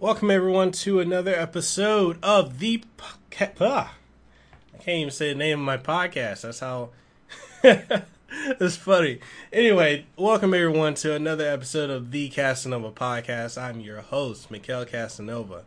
Welcome 0.00 0.32
everyone 0.32 0.72
to 0.72 0.98
another 0.98 1.32
episode 1.32 2.18
of 2.20 2.58
the 2.58 2.82
po- 2.96 3.46
ah, 3.60 3.94
I 4.74 4.78
can't 4.78 4.98
even 4.98 5.10
say 5.12 5.28
the 5.28 5.38
name 5.38 5.60
of 5.60 5.64
my 5.64 5.76
podcast. 5.76 6.42
That's 6.42 6.58
how 6.58 6.90
it's 7.62 8.76
funny. 8.76 9.20
Anyway, 9.52 10.06
welcome 10.16 10.52
everyone 10.52 10.94
to 10.94 11.14
another 11.14 11.48
episode 11.48 11.90
of 11.90 12.10
the 12.10 12.28
Kasanova 12.28 12.92
podcast. 12.92 13.56
I'm 13.56 13.78
your 13.78 14.00
host, 14.00 14.50
Mikhail 14.50 14.84
Kasanova. 14.84 15.62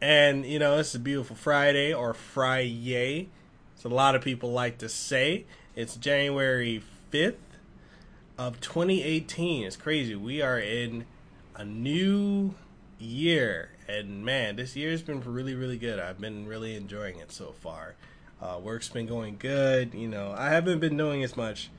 And 0.00 0.46
you 0.46 0.60
know, 0.60 0.78
it's 0.78 0.94
a 0.94 1.00
beautiful 1.00 1.34
Friday 1.34 1.92
or 1.92 2.14
Friday. 2.14 3.28
As 3.76 3.84
a 3.84 3.88
lot 3.88 4.14
of 4.14 4.22
people 4.22 4.52
like 4.52 4.78
to 4.78 4.88
say. 4.88 5.46
It's 5.74 5.96
January 5.96 6.80
5th 7.12 7.34
of 8.38 8.60
2018. 8.60 9.66
It's 9.66 9.76
crazy. 9.76 10.14
We 10.14 10.40
are 10.42 10.60
in 10.60 11.06
a 11.56 11.64
new 11.64 12.54
year. 12.98 13.70
And 13.88 14.24
man, 14.24 14.56
this 14.56 14.76
year's 14.76 15.02
been 15.02 15.20
really, 15.20 15.54
really 15.54 15.78
good. 15.78 15.98
I've 15.98 16.20
been 16.20 16.46
really 16.46 16.76
enjoying 16.76 17.18
it 17.18 17.32
so 17.32 17.52
far. 17.52 17.94
Uh, 18.40 18.58
work's 18.62 18.88
been 18.88 19.06
going 19.06 19.36
good. 19.38 19.94
You 19.94 20.08
know, 20.08 20.34
I 20.36 20.50
haven't 20.50 20.80
been 20.80 20.96
doing 20.96 21.22
as 21.22 21.36
much 21.36 21.70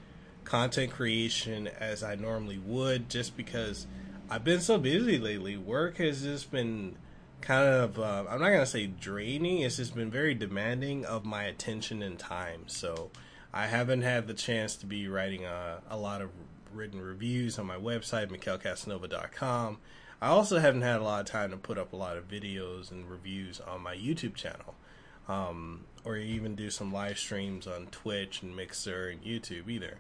content 0.44 0.92
creation 0.92 1.68
as 1.68 2.04
I 2.04 2.16
normally 2.16 2.58
would 2.58 3.10
just 3.10 3.38
because 3.38 3.86
I've 4.30 4.44
been 4.44 4.62
so 4.62 4.78
busy 4.78 5.18
lately. 5.18 5.58
Work 5.58 5.98
has 5.98 6.24
just 6.24 6.52
been 6.52 6.96
kind 7.42 7.68
of, 7.68 8.00
uh, 8.00 8.26
I'm 8.30 8.42
not 8.42 8.50
to 8.50 8.66
say 8.66 8.88
draining, 8.88 9.60
it's 9.60 9.78
just 9.78 9.96
been 9.96 10.12
very 10.12 10.34
demanding 10.34 11.06
of 11.06 11.26
my 11.26 11.44
attention 11.44 12.02
and 12.02 12.20
time. 12.20 12.64
So 12.68 13.12
I 13.54 13.68
haven't 13.68 14.02
had 14.02 14.28
the 14.28 14.34
chance 14.34 14.76
to 14.78 14.86
be 14.86 15.08
writing 15.08 15.46
a, 15.46 15.82
a 15.90 15.98
lot 15.98 16.22
of 16.22 16.30
written 16.74 17.02
reviews 17.02 17.58
on 17.58 17.66
my 17.66 17.78
website, 17.78 18.30
mikhailkasanova.com. 18.30 19.78
I 20.22 20.28
also 20.28 20.60
haven't 20.60 20.82
had 20.82 21.00
a 21.00 21.04
lot 21.04 21.22
of 21.22 21.26
time 21.28 21.52
to 21.52 21.58
put 21.58 21.78
up 21.78 21.94
a 21.94 21.96
lot 21.96 22.18
of 22.18 22.28
videos 22.28 22.92
and 22.92 23.10
reviews 23.10 23.62
on 23.62 23.82
my 23.82 23.96
YouTube 23.96 24.36
channel, 24.36 24.76
um, 25.28 25.86
or 26.04 26.18
even 26.18 26.56
do 26.56 26.70
some 26.70 26.92
live 26.92 27.18
streams 27.18 27.68
on 27.68 27.88
Twitch 27.88 28.42
and 28.42 28.56
Mixer 28.56 29.08
and 29.08 29.24
YouTube 29.24 29.70
either. 29.70 30.00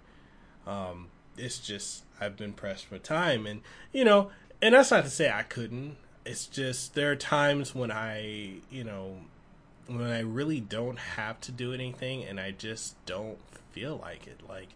Um, 0.68 1.08
it's 1.38 1.60
just 1.60 2.04
I've 2.20 2.36
been 2.36 2.54
pressed 2.54 2.86
for 2.86 2.98
time, 2.98 3.46
and 3.46 3.62
you 3.94 4.04
know, 4.04 4.32
and 4.62 4.76
that's 4.76 4.92
not 4.92 5.06
to 5.06 5.10
say 5.10 5.32
I 5.32 5.44
couldn't. 5.44 5.96
It's 6.26 6.48
just 6.48 6.96
there 6.96 7.12
are 7.12 7.16
times 7.16 7.74
when 7.74 7.92
I, 7.92 8.56
you 8.70 8.84
know, 8.84 9.16
when 9.88 10.02
I 10.02 10.20
really 10.20 10.60
don't 10.60 11.00
have 11.00 11.40
to 11.42 11.52
do 11.54 11.74
anything, 11.74 12.26
and 12.26 12.42
I 12.42 12.52
just 12.52 13.04
don't 13.06 13.40
feel 13.72 13.96
like 13.96 14.28
it. 14.28 14.42
Like 14.48 14.70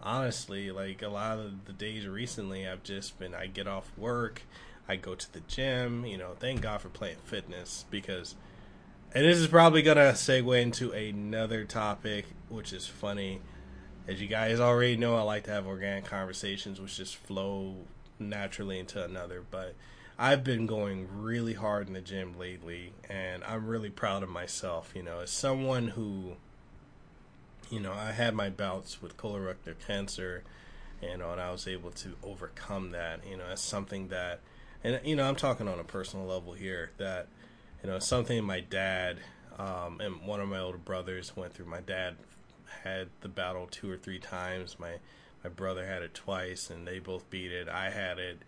honestly, 0.00 0.70
like 0.70 1.02
a 1.02 1.08
lot 1.08 1.40
of 1.40 1.64
the 1.64 1.72
days 1.72 2.06
recently, 2.06 2.68
I've 2.68 2.84
just 2.84 3.18
been 3.18 3.34
I 3.34 3.48
get 3.48 3.66
off 3.66 3.90
work 3.96 4.42
I 4.88 4.96
go 4.96 5.14
to 5.14 5.32
the 5.32 5.40
gym. 5.40 6.04
You 6.04 6.18
know, 6.18 6.32
thank 6.38 6.60
God 6.60 6.80
for 6.80 6.88
Planet 6.88 7.20
Fitness 7.24 7.84
because, 7.90 8.34
and 9.14 9.24
this 9.24 9.38
is 9.38 9.48
probably 9.48 9.82
gonna 9.82 10.12
segue 10.12 10.60
into 10.60 10.92
another 10.92 11.64
topic, 11.64 12.26
which 12.48 12.72
is 12.72 12.86
funny. 12.86 13.40
As 14.06 14.20
you 14.20 14.28
guys 14.28 14.60
already 14.60 14.96
know, 14.96 15.16
I 15.16 15.22
like 15.22 15.44
to 15.44 15.50
have 15.50 15.66
organic 15.66 16.04
conversations, 16.04 16.80
which 16.80 16.96
just 16.96 17.16
flow 17.16 17.76
naturally 18.18 18.78
into 18.78 19.02
another. 19.02 19.42
But 19.50 19.74
I've 20.18 20.44
been 20.44 20.66
going 20.66 21.08
really 21.12 21.54
hard 21.54 21.88
in 21.88 21.94
the 21.94 22.00
gym 22.00 22.38
lately, 22.38 22.92
and 23.08 23.42
I'm 23.44 23.66
really 23.66 23.90
proud 23.90 24.22
of 24.22 24.28
myself. 24.28 24.92
You 24.94 25.02
know, 25.02 25.20
as 25.20 25.30
someone 25.30 25.88
who, 25.88 26.36
you 27.70 27.80
know, 27.80 27.92
I 27.92 28.12
had 28.12 28.34
my 28.34 28.50
bouts 28.50 29.00
with 29.00 29.16
colorectal 29.16 29.74
cancer, 29.86 30.44
you 31.02 31.10
uh, 31.10 31.16
know, 31.16 31.32
and 31.32 31.40
I 31.40 31.50
was 31.50 31.66
able 31.66 31.90
to 31.90 32.14
overcome 32.22 32.90
that. 32.90 33.20
You 33.28 33.38
know, 33.38 33.46
as 33.46 33.60
something 33.60 34.08
that 34.08 34.40
and 34.84 35.00
you 35.04 35.16
know, 35.16 35.26
I'm 35.26 35.36
talking 35.36 35.66
on 35.66 35.80
a 35.80 35.84
personal 35.84 36.26
level 36.26 36.52
here 36.52 36.90
that 36.98 37.26
you 37.82 37.90
know 37.90 37.98
something 37.98 38.44
my 38.44 38.60
dad 38.60 39.18
um, 39.58 40.00
and 40.00 40.26
one 40.26 40.40
of 40.40 40.48
my 40.48 40.58
older 40.58 40.78
brothers 40.78 41.34
went 41.36 41.54
through. 41.54 41.66
My 41.66 41.80
dad 41.80 42.16
had 42.82 43.08
the 43.20 43.28
battle 43.28 43.66
two 43.70 43.90
or 43.90 43.96
three 43.96 44.18
times. 44.18 44.78
My 44.78 44.94
my 45.42 45.50
brother 45.50 45.86
had 45.86 46.02
it 46.02 46.14
twice, 46.14 46.70
and 46.70 46.86
they 46.86 46.98
both 46.98 47.28
beat 47.30 47.52
it. 47.52 47.68
I 47.68 47.90
had 47.90 48.18
it, 48.18 48.38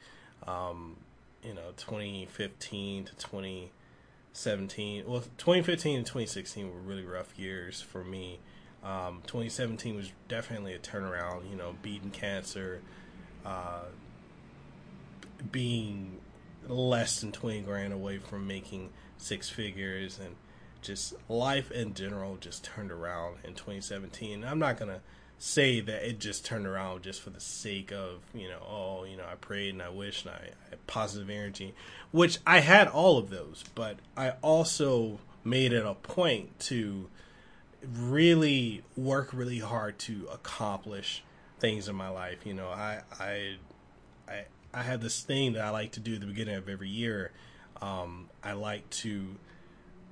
um, 0.47 0.97
you 1.43 1.55
know, 1.55 1.73
2015 1.77 3.05
to 3.05 3.15
2017. 3.15 5.05
Well, 5.07 5.21
2015 5.39 5.97
and 5.99 6.07
2016 6.07 6.73
were 6.73 6.81
really 6.81 7.05
rough 7.05 7.39
years 7.39 7.81
for 7.81 8.03
me. 8.03 8.41
Um, 8.83 9.23
2017 9.27 9.95
was 9.97 10.13
definitely 10.29 10.75
a 10.75 10.79
turnaround. 10.79 11.51
You 11.51 11.57
know, 11.57 11.77
beating 11.83 12.11
cancer, 12.11 12.81
uh, 13.45 13.85
being 15.53 16.19
less 16.69 17.21
than 17.21 17.33
20 17.33 17.63
grand 17.63 17.93
away 17.93 18.19
from 18.19 18.47
making 18.47 18.91
six 19.19 19.49
figures 19.49 20.19
and 20.19 20.37
just 20.83 21.15
life 21.29 21.71
in 21.71 21.95
general 21.95 22.37
just 22.37 22.65
turned 22.65 22.93
around 22.93 23.37
in 23.45 23.55
2017. 23.55 24.45
I'm 24.45 24.59
not 24.59 24.79
going 24.79 24.91
to 24.91 25.01
say 25.39 25.81
that 25.81 26.09
it 26.09 26.19
just 26.19 26.45
turned 26.45 26.67
around 26.67 27.03
just 27.03 27.21
for 27.21 27.31
the 27.31 27.41
sake 27.41 27.93
of, 27.93 28.21
you 28.35 28.49
know, 28.49 28.61
oh, 28.67 29.05
you 29.05 29.17
know, 29.17 29.25
I 29.31 29.35
prayed 29.35 29.75
and 29.75 29.83
I 29.83 29.89
wished 29.89 30.27
and 30.27 30.35
I, 30.35 30.51
I 30.67 30.71
had 30.71 30.87
positive 30.87 31.29
energy, 31.29 31.75
which 32.11 32.39
I 32.47 32.61
had 32.61 32.89
all 32.89 33.19
of 33.19 33.31
those, 33.31 33.65
but 33.75 33.99
I 34.17 34.31
also 34.43 35.19
made 35.45 35.73
it 35.73 35.85
a 35.85 35.95
point 35.95 36.59
to 36.61 37.09
really 37.83 38.83
work 38.97 39.31
really 39.33 39.59
hard 39.59 39.99
to 39.99 40.29
accomplish 40.33 41.23
things 41.59 41.89
in 41.89 41.97
my 41.97 42.09
life. 42.09 42.47
You 42.47 42.55
know, 42.55 42.69
I, 42.69 43.03
I, 43.19 43.57
I, 44.29 44.45
I 44.77 44.83
have 44.83 45.01
this 45.01 45.23
thing 45.23 45.55
that 45.55 45.65
I 45.65 45.71
like 45.71 45.93
to 45.93 46.01
do 46.01 46.15
at 46.15 46.21
the 46.21 46.27
beginning 46.27 46.57
of 46.57 46.69
every 46.69 46.91
year. 46.91 47.33
Um, 47.81 48.29
I 48.45 48.53
like 48.53 48.89
to 48.91 49.37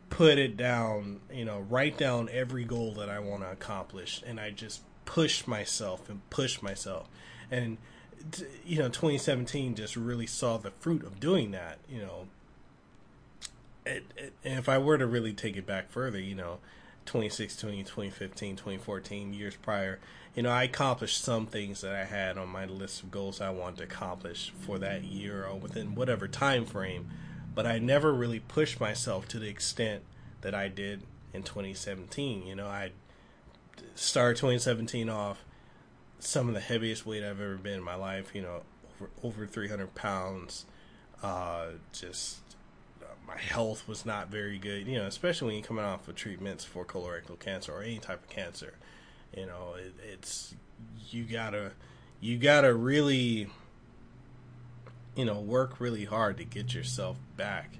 put 0.08 0.38
it 0.38 0.56
down, 0.56 1.20
you 1.30 1.44
know, 1.44 1.60
write 1.69 1.98
down 1.98 2.30
every 2.32 2.64
goal 2.64 2.94
that 2.94 3.10
I 3.10 3.19
want 3.19 3.42
to 3.42 3.50
accomplish, 3.50 4.22
and 4.26 4.41
I 4.41 4.50
just 4.50 4.80
push 5.04 5.47
myself 5.47 6.08
and 6.08 6.28
push 6.30 6.62
myself. 6.62 7.08
And 7.50 7.76
you 8.64 8.78
know, 8.78 8.88
2017 8.88 9.75
just 9.75 9.97
really 9.97 10.26
saw 10.26 10.56
the 10.56 10.70
fruit 10.70 11.04
of 11.04 11.20
doing 11.20 11.50
that. 11.50 11.76
You 11.86 12.00
know, 12.00 12.28
it, 13.84 14.04
it, 14.16 14.32
and 14.44 14.58
if 14.58 14.69
I 14.69 14.78
were 14.78 14.96
to 14.96 15.06
really 15.06 15.34
take 15.34 15.58
it 15.58 15.66
back 15.66 15.91
further, 15.91 16.19
you 16.19 16.34
know, 16.34 16.58
2016, 17.06 17.84
2015, 17.84 18.56
2014, 18.56 19.34
years 19.34 19.56
prior, 19.56 19.98
you 20.34 20.42
know, 20.42 20.50
I 20.50 20.65
accomplished 20.65 21.22
some 21.22 21.47
things 21.47 21.81
that 21.82 21.94
I 21.94 22.04
had 22.04 22.37
on 22.38 22.48
my 22.48 22.65
list 22.65 23.03
of 23.03 23.10
goals 23.10 23.41
I 23.41 23.50
wanted 23.50 23.78
to 23.78 23.84
accomplish 23.84 24.53
for 24.60 24.78
that 24.78 25.04
year 25.04 25.47
or 25.47 25.56
within 25.56 25.94
whatever 25.94 26.26
time 26.26 26.64
frame, 26.64 27.09
but 27.54 27.66
I 27.66 27.78
never 27.78 28.12
really 28.12 28.41
pushed 28.41 28.81
myself 28.81 29.28
to 29.28 29.38
the 29.38 29.48
extent 29.48 30.03
that 30.41 30.54
I 30.54 30.69
did 30.69 31.03
in 31.32 31.43
2017. 31.43 32.47
You 32.47 32.56
know, 32.56 32.66
I 32.66 32.91
started 33.94 34.37
2017 34.38 35.09
off 35.09 35.44
some 36.19 36.48
of 36.48 36.54
the 36.54 36.60
heaviest 36.60 37.06
weight 37.06 37.22
I've 37.22 37.41
ever 37.41 37.56
been 37.56 37.75
in 37.75 37.82
my 37.82 37.94
life. 37.94 38.34
You 38.34 38.43
know, 38.43 38.62
over, 39.00 39.10
over 39.22 39.47
300 39.47 39.94
pounds. 39.94 40.64
Uh, 41.22 41.66
just 41.93 42.38
my 43.27 43.39
health 43.39 43.87
was 43.89 44.05
not 44.05 44.29
very 44.29 44.59
good. 44.59 44.87
You 44.87 44.99
know, 44.99 45.07
especially 45.07 45.47
when 45.47 45.57
you're 45.57 45.67
coming 45.67 45.85
off 45.85 46.09
of 46.09 46.15
treatments 46.15 46.65
for 46.65 46.85
colorectal 46.85 47.39
cancer 47.39 47.73
or 47.73 47.83
any 47.83 47.99
type 47.99 48.23
of 48.23 48.29
cancer. 48.29 48.75
You 49.37 49.47
know, 49.47 49.75
it, 49.77 49.95
it's 50.12 50.55
you 51.11 51.25
gotta 51.25 51.73
you 52.21 52.39
gotta 52.39 52.75
really 52.75 53.49
you 55.17 55.25
know 55.25 55.41
work 55.41 55.81
really 55.81 56.05
hard 56.05 56.39
to 56.39 56.45
get 56.45 56.75
yourself 56.75 57.17
back 57.37 57.79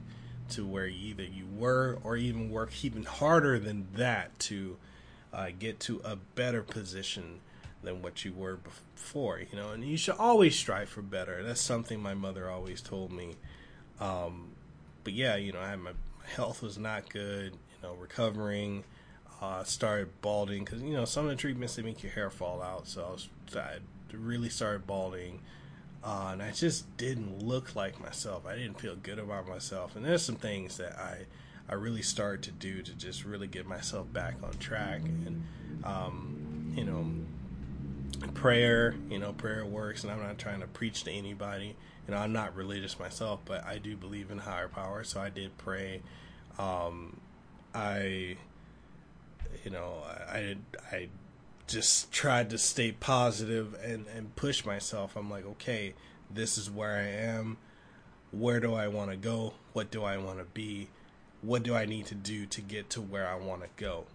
to 0.50 0.66
where 0.66 0.87
either 0.87 1.25
you 1.25 1.47
were 1.56 1.99
or 2.05 2.16
even 2.16 2.50
work 2.50 2.84
even 2.84 3.05
harder 3.05 3.59
than 3.59 3.88
that 3.94 4.38
to 4.38 4.76
uh, 5.32 5.49
get 5.59 5.81
to 5.81 6.00
a 6.05 6.16
better 6.16 6.62
position 6.62 7.41
than 7.82 8.03
what 8.03 8.25
you 8.25 8.32
were 8.32 8.56
before 8.56 9.41
you 9.41 9.56
know 9.56 9.71
and 9.71 9.84
you 9.84 9.97
should 9.97 10.15
always 10.16 10.56
strive 10.56 10.88
for 10.88 11.03
better 11.03 11.43
that's 11.43 11.61
something 11.61 12.00
my 12.00 12.15
mother 12.15 12.49
always 12.49 12.81
told 12.81 13.11
me 13.11 13.34
um, 14.00 14.50
but 15.04 15.12
yeah 15.12 15.37
you 15.37 15.53
know 15.53 15.60
I 15.60 15.76
my, 15.76 15.93
my 15.93 16.28
health 16.34 16.62
was 16.62 16.78
not 16.78 17.08
good 17.08 17.52
you 17.52 17.88
know 17.88 17.94
recovering 17.94 18.84
uh, 19.44 19.64
started 19.64 20.08
balding 20.23 20.64
because 20.64 20.82
you 20.82 20.94
know 20.94 21.05
some 21.05 21.25
of 21.25 21.31
the 21.31 21.37
treatments 21.37 21.76
they 21.76 21.82
make 21.82 22.02
your 22.02 22.12
hair 22.12 22.31
fall 22.31 22.62
out. 22.62 22.87
So 22.88 23.05
I, 23.05 23.11
was, 23.11 23.28
I 23.55 23.76
really 24.12 24.49
started 24.49 24.87
balding, 24.87 25.40
uh, 26.02 26.31
and 26.32 26.43
I 26.43 26.50
just 26.50 26.96
didn't 26.96 27.43
look 27.43 27.75
like 27.76 28.00
myself. 28.00 28.46
I 28.46 28.55
didn't 28.55 28.81
feel 28.81 28.96
good 28.96 29.19
about 29.19 29.49
myself, 29.49 29.96
and 29.96 30.05
there's 30.05 30.25
some 30.25 30.37
things 30.37 30.78
that 30.78 30.99
I 30.99 31.26
I 31.69 31.75
really 31.75 32.02
started 32.02 32.43
to 32.44 32.52
do 32.52 32.82
to 32.82 32.93
just 32.93 33.25
really 33.25 33.46
get 33.46 33.67
myself 33.67 34.11
back 34.12 34.37
on 34.43 34.52
track. 34.55 35.00
And 35.02 35.44
um, 35.84 36.73
you 36.76 36.84
know, 36.84 37.06
prayer, 38.32 38.94
you 39.11 39.19
know, 39.19 39.32
prayer 39.32 39.65
works, 39.67 40.03
and 40.05 40.12
I'm 40.12 40.21
not 40.23 40.38
trying 40.38 40.61
to 40.61 40.67
preach 40.67 41.05
to 41.05 41.11
anybody. 41.12 41.76
You 42.06 42.15
know, 42.15 42.21
I'm 42.21 42.32
not 42.32 42.55
religious 42.55 42.99
myself, 42.99 43.41
but 43.44 43.65
I 43.65 43.79
do 43.79 43.97
believe 43.97 44.31
in 44.31 44.38
higher 44.38 44.69
power, 44.69 45.05
so 45.05 45.21
I 45.21 45.31
did 45.31 45.56
pray. 45.59 46.03
Um, 46.59 47.21
I 47.75 48.37
you 49.65 49.71
know, 49.71 50.03
I 50.29 50.56
I 50.93 51.09
just 51.67 52.12
tried 52.12 52.50
to 52.50 52.59
stay 52.59 52.93
positive 52.93 53.75
and 53.82 54.06
and 54.15 54.35
push 54.37 54.65
myself. 54.65 55.17
I'm 55.17 55.31
like, 55.31 55.47
okay, 55.47 55.94
this 56.31 56.59
is 56.59 56.71
where 56.71 56.93
I 56.97 57.09
am. 57.09 57.56
where 58.31 58.61
do 58.61 58.75
I 58.75 58.88
want 58.88 59.11
to 59.11 59.17
go? 59.17 59.55
What 59.73 59.91
do 59.91 60.05
I 60.05 60.17
want 60.19 60.38
to 60.38 60.44
be? 60.44 60.88
What 61.43 61.62
do 61.62 61.75
I 61.75 61.85
need 61.87 62.06
to 62.06 62.15
do 62.15 62.47
to 62.47 62.61
get 62.61 62.91
to 62.91 63.00
where 63.00 63.26
I 63.29 63.37
want 63.37 63.62
to 63.62 63.69
go? 63.76 64.06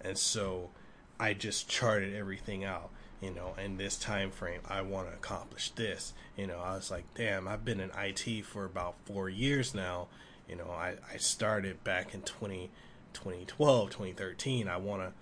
And 0.00 0.16
so 0.16 0.70
I 1.18 1.34
just 1.34 1.68
charted 1.68 2.14
everything 2.14 2.64
out, 2.64 2.90
you 3.20 3.30
know, 3.30 3.54
in 3.62 3.76
this 3.76 3.96
time 3.96 4.30
frame 4.30 4.60
I 4.68 4.82
want 4.82 5.08
to 5.08 5.14
accomplish 5.14 5.70
this. 5.70 6.12
You 6.36 6.46
know, 6.46 6.58
I 6.58 6.74
was 6.74 6.90
like, 6.90 7.04
damn, 7.14 7.48
I've 7.48 7.64
been 7.64 7.80
in 7.80 7.90
IT 7.98 8.44
for 8.44 8.64
about 8.64 8.96
4 9.06 9.28
years 9.28 9.74
now. 9.74 10.08
You 10.48 10.56
know, 10.56 10.70
I 10.70 10.94
I 11.12 11.16
started 11.16 11.82
back 11.84 12.14
in 12.14 12.22
20 12.22 12.70
2012, 13.12 13.90
2013. 13.90 14.68
I 14.68 14.76
want 14.76 15.02
to 15.02 15.12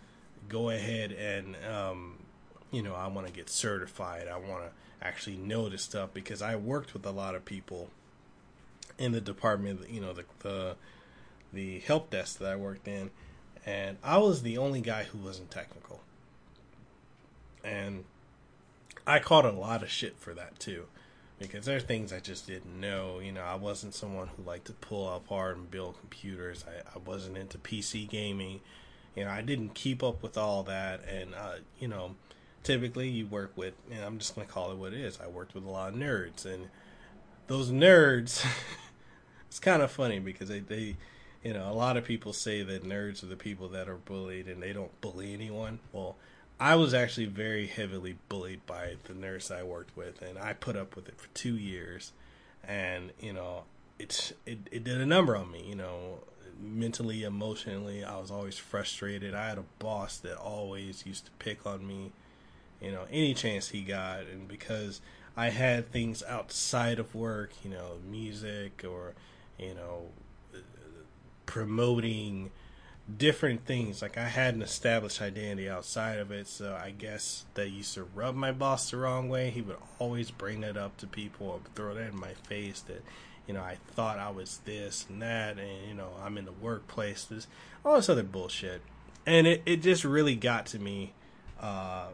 go 0.48 0.70
ahead 0.70 1.12
and 1.12 1.56
um, 1.64 2.18
you 2.70 2.82
know, 2.82 2.94
I 2.94 3.06
want 3.06 3.26
to 3.26 3.32
get 3.32 3.48
certified. 3.48 4.26
I 4.28 4.36
want 4.36 4.64
to 4.64 4.70
actually 5.06 5.36
know 5.36 5.68
this 5.68 5.82
stuff 5.82 6.10
because 6.12 6.42
I 6.42 6.56
worked 6.56 6.92
with 6.92 7.06
a 7.06 7.10
lot 7.10 7.34
of 7.34 7.44
people 7.44 7.90
in 8.98 9.12
the 9.12 9.20
department, 9.20 9.88
you 9.88 10.00
know, 10.00 10.12
the 10.12 10.24
the 10.40 10.76
the 11.52 11.80
help 11.80 12.10
desk 12.10 12.38
that 12.38 12.50
I 12.50 12.56
worked 12.56 12.88
in, 12.88 13.10
and 13.64 13.98
I 14.02 14.18
was 14.18 14.42
the 14.42 14.58
only 14.58 14.80
guy 14.80 15.04
who 15.04 15.18
wasn't 15.18 15.50
technical. 15.50 16.00
And 17.64 18.04
I 19.06 19.18
caught 19.18 19.44
a 19.44 19.52
lot 19.52 19.82
of 19.82 19.90
shit 19.90 20.18
for 20.18 20.34
that 20.34 20.58
too. 20.58 20.86
Because 21.38 21.66
there 21.66 21.76
are 21.76 21.80
things 21.80 22.12
I 22.12 22.20
just 22.20 22.46
didn't 22.46 22.78
know. 22.80 23.18
You 23.18 23.32
know, 23.32 23.42
I 23.42 23.56
wasn't 23.56 23.94
someone 23.94 24.28
who 24.28 24.42
liked 24.44 24.66
to 24.66 24.72
pull 24.72 25.12
apart 25.12 25.56
and 25.56 25.70
build 25.70 25.98
computers. 25.98 26.64
I, 26.66 26.96
I 26.96 27.00
wasn't 27.04 27.36
into 27.36 27.58
PC 27.58 28.08
gaming. 28.08 28.60
You 29.16 29.24
know, 29.24 29.30
I 29.30 29.42
didn't 29.42 29.74
keep 29.74 30.02
up 30.02 30.22
with 30.22 30.38
all 30.38 30.62
that. 30.64 31.00
And, 31.08 31.34
uh, 31.34 31.56
you 31.78 31.88
know, 31.88 32.14
typically 32.62 33.08
you 33.08 33.26
work 33.26 33.52
with, 33.56 33.74
and 33.90 34.04
I'm 34.04 34.18
just 34.18 34.34
going 34.34 34.46
to 34.46 34.52
call 34.52 34.70
it 34.70 34.78
what 34.78 34.92
it 34.92 35.00
is. 35.00 35.18
I 35.20 35.26
worked 35.26 35.54
with 35.54 35.64
a 35.64 35.70
lot 35.70 35.92
of 35.92 35.98
nerds. 35.98 36.44
And 36.46 36.68
those 37.48 37.70
nerds, 37.70 38.46
it's 39.48 39.58
kind 39.58 39.82
of 39.82 39.90
funny 39.90 40.20
because 40.20 40.48
they, 40.48 40.60
they, 40.60 40.96
you 41.42 41.52
know, 41.52 41.68
a 41.70 41.74
lot 41.74 41.96
of 41.96 42.04
people 42.04 42.32
say 42.32 42.62
that 42.62 42.84
nerds 42.84 43.22
are 43.22 43.26
the 43.26 43.36
people 43.36 43.68
that 43.68 43.88
are 43.88 43.96
bullied 43.96 44.46
and 44.46 44.62
they 44.62 44.72
don't 44.72 44.98
bully 45.00 45.34
anyone. 45.34 45.80
Well, 45.92 46.16
I 46.64 46.76
was 46.76 46.94
actually 46.94 47.26
very 47.26 47.66
heavily 47.66 48.16
bullied 48.30 48.64
by 48.64 48.94
the 49.04 49.12
nurse 49.12 49.50
I 49.50 49.62
worked 49.62 49.94
with, 49.94 50.22
and 50.22 50.38
I 50.38 50.54
put 50.54 50.76
up 50.76 50.96
with 50.96 51.08
it 51.08 51.20
for 51.20 51.28
two 51.34 51.58
years. 51.58 52.12
And 52.66 53.12
you 53.20 53.34
know, 53.34 53.64
it's 53.98 54.32
it, 54.46 54.60
it 54.70 54.82
did 54.82 54.98
a 54.98 55.04
number 55.04 55.36
on 55.36 55.52
me. 55.52 55.62
You 55.68 55.74
know, 55.74 56.20
mentally, 56.58 57.22
emotionally, 57.22 58.02
I 58.02 58.18
was 58.18 58.30
always 58.30 58.56
frustrated. 58.56 59.34
I 59.34 59.50
had 59.50 59.58
a 59.58 59.64
boss 59.78 60.16
that 60.20 60.38
always 60.38 61.04
used 61.04 61.26
to 61.26 61.32
pick 61.32 61.66
on 61.66 61.86
me. 61.86 62.12
You 62.80 62.92
know, 62.92 63.04
any 63.10 63.34
chance 63.34 63.68
he 63.68 63.82
got, 63.82 64.20
and 64.20 64.48
because 64.48 65.02
I 65.36 65.50
had 65.50 65.92
things 65.92 66.22
outside 66.22 66.98
of 66.98 67.14
work, 67.14 67.52
you 67.62 67.72
know, 67.72 67.98
music 68.10 68.86
or 68.88 69.12
you 69.58 69.74
know, 69.74 70.06
promoting 71.44 72.52
different 73.18 73.66
things. 73.66 74.02
Like 74.02 74.16
I 74.16 74.28
had 74.28 74.54
an 74.54 74.62
established 74.62 75.20
identity 75.20 75.68
outside 75.68 76.18
of 76.18 76.30
it, 76.30 76.48
so 76.48 76.78
I 76.80 76.90
guess 76.90 77.44
that 77.54 77.70
used 77.70 77.94
to 77.94 78.04
rub 78.04 78.34
my 78.34 78.52
boss 78.52 78.90
the 78.90 78.96
wrong 78.96 79.28
way. 79.28 79.50
He 79.50 79.62
would 79.62 79.76
always 79.98 80.30
bring 80.30 80.60
that 80.62 80.76
up 80.76 80.96
to 80.98 81.06
people 81.06 81.48
or 81.48 81.60
throw 81.74 81.94
that 81.94 82.12
in 82.12 82.18
my 82.18 82.32
face 82.48 82.80
that, 82.82 83.04
you 83.46 83.54
know, 83.54 83.60
I 83.60 83.76
thought 83.88 84.18
I 84.18 84.30
was 84.30 84.60
this 84.64 85.06
and 85.08 85.20
that, 85.22 85.58
and 85.58 85.88
you 85.88 85.94
know, 85.94 86.10
I'm 86.22 86.38
in 86.38 86.44
the 86.44 86.52
workplace, 86.52 87.24
this 87.24 87.46
all 87.84 87.96
this 87.96 88.08
other 88.08 88.22
bullshit, 88.22 88.80
and 89.26 89.46
it 89.46 89.62
it 89.66 89.82
just 89.82 90.04
really 90.04 90.36
got 90.36 90.66
to 90.66 90.78
me. 90.78 91.12
Uh, 91.60 92.08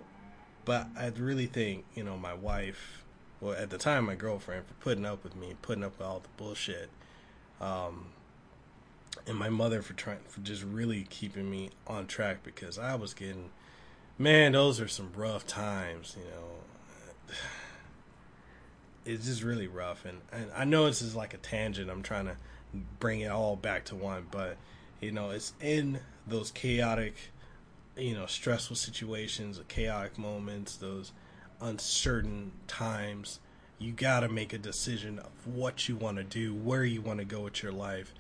but 0.65 0.89
I 0.97 1.09
really 1.09 1.47
think 1.47 1.85
you 1.95 2.03
know 2.03 2.17
my 2.17 2.35
wife, 2.35 3.05
well 3.41 3.55
at 3.55 3.71
the 3.71 3.79
time 3.79 4.07
my 4.07 4.17
girlfriend, 4.17 4.67
for 4.67 4.75
putting 4.75 5.07
up 5.07 5.23
with 5.23 5.37
me, 5.37 5.55
putting 5.63 5.85
up 5.85 5.99
with 5.99 6.07
all 6.07 6.21
the 6.21 6.29
bullshit. 6.37 6.91
Um, 7.61 8.07
and 9.27 9.37
my 9.37 9.49
mother 9.49 9.83
for 9.83 9.93
trying 9.95 10.19
for 10.29 10.41
just 10.41 10.65
really 10.65 11.07
keeping 11.11 11.51
me 11.51 11.71
on 11.87 12.07
track 12.07 12.43
because 12.43 12.79
I 12.79 12.95
was 12.95 13.15
getting 13.15 13.51
man, 14.19 14.53
those 14.53 14.81
are 14.81 14.89
some 14.89 15.11
rough 15.17 15.47
times, 15.47 16.17
you 16.19 16.25
know. 16.25 17.35
It's 19.07 19.25
just 19.25 19.43
really 19.43 19.67
rough 19.67 20.05
and, 20.05 20.21
and 20.31 20.51
I 20.55 20.65
know 20.65 20.85
this 20.85 21.01
is 21.01 21.17
like 21.17 21.33
a 21.33 21.39
tangent. 21.39 21.91
I'm 21.91 22.03
trying 22.03 22.27
to 22.27 22.37
bring 23.01 23.21
it 23.21 23.31
all 23.31 23.57
back 23.57 23.87
to 23.87 23.97
one, 23.97 24.27
but 24.31 24.59
you 25.01 25.11
know, 25.11 25.31
it's 25.31 25.55
in 25.59 26.01
those 26.27 26.51
chaotic, 26.51 27.15
you 27.97 28.15
know, 28.15 28.27
stressful 28.27 28.77
situations, 28.77 29.57
the 29.57 29.65
chaotic 29.65 30.19
moments, 30.19 30.77
those 30.77 31.13
uncertain 31.63 32.53
times, 32.67 33.41
you 33.79 33.93
got 33.93 34.21
to 34.21 34.29
make 34.29 34.53
a 34.53 34.59
decision 34.59 35.19
of 35.19 35.31
what 35.47 35.89
you 35.89 35.97
want 35.97 36.19
to 36.19 36.25
do, 36.25 36.55
where 36.55 36.85
you 36.85 37.01
want 37.01 37.19
to 37.19 37.25
go 37.25 37.41
with 37.41 37.63
your 37.63 37.73
life 37.73 38.15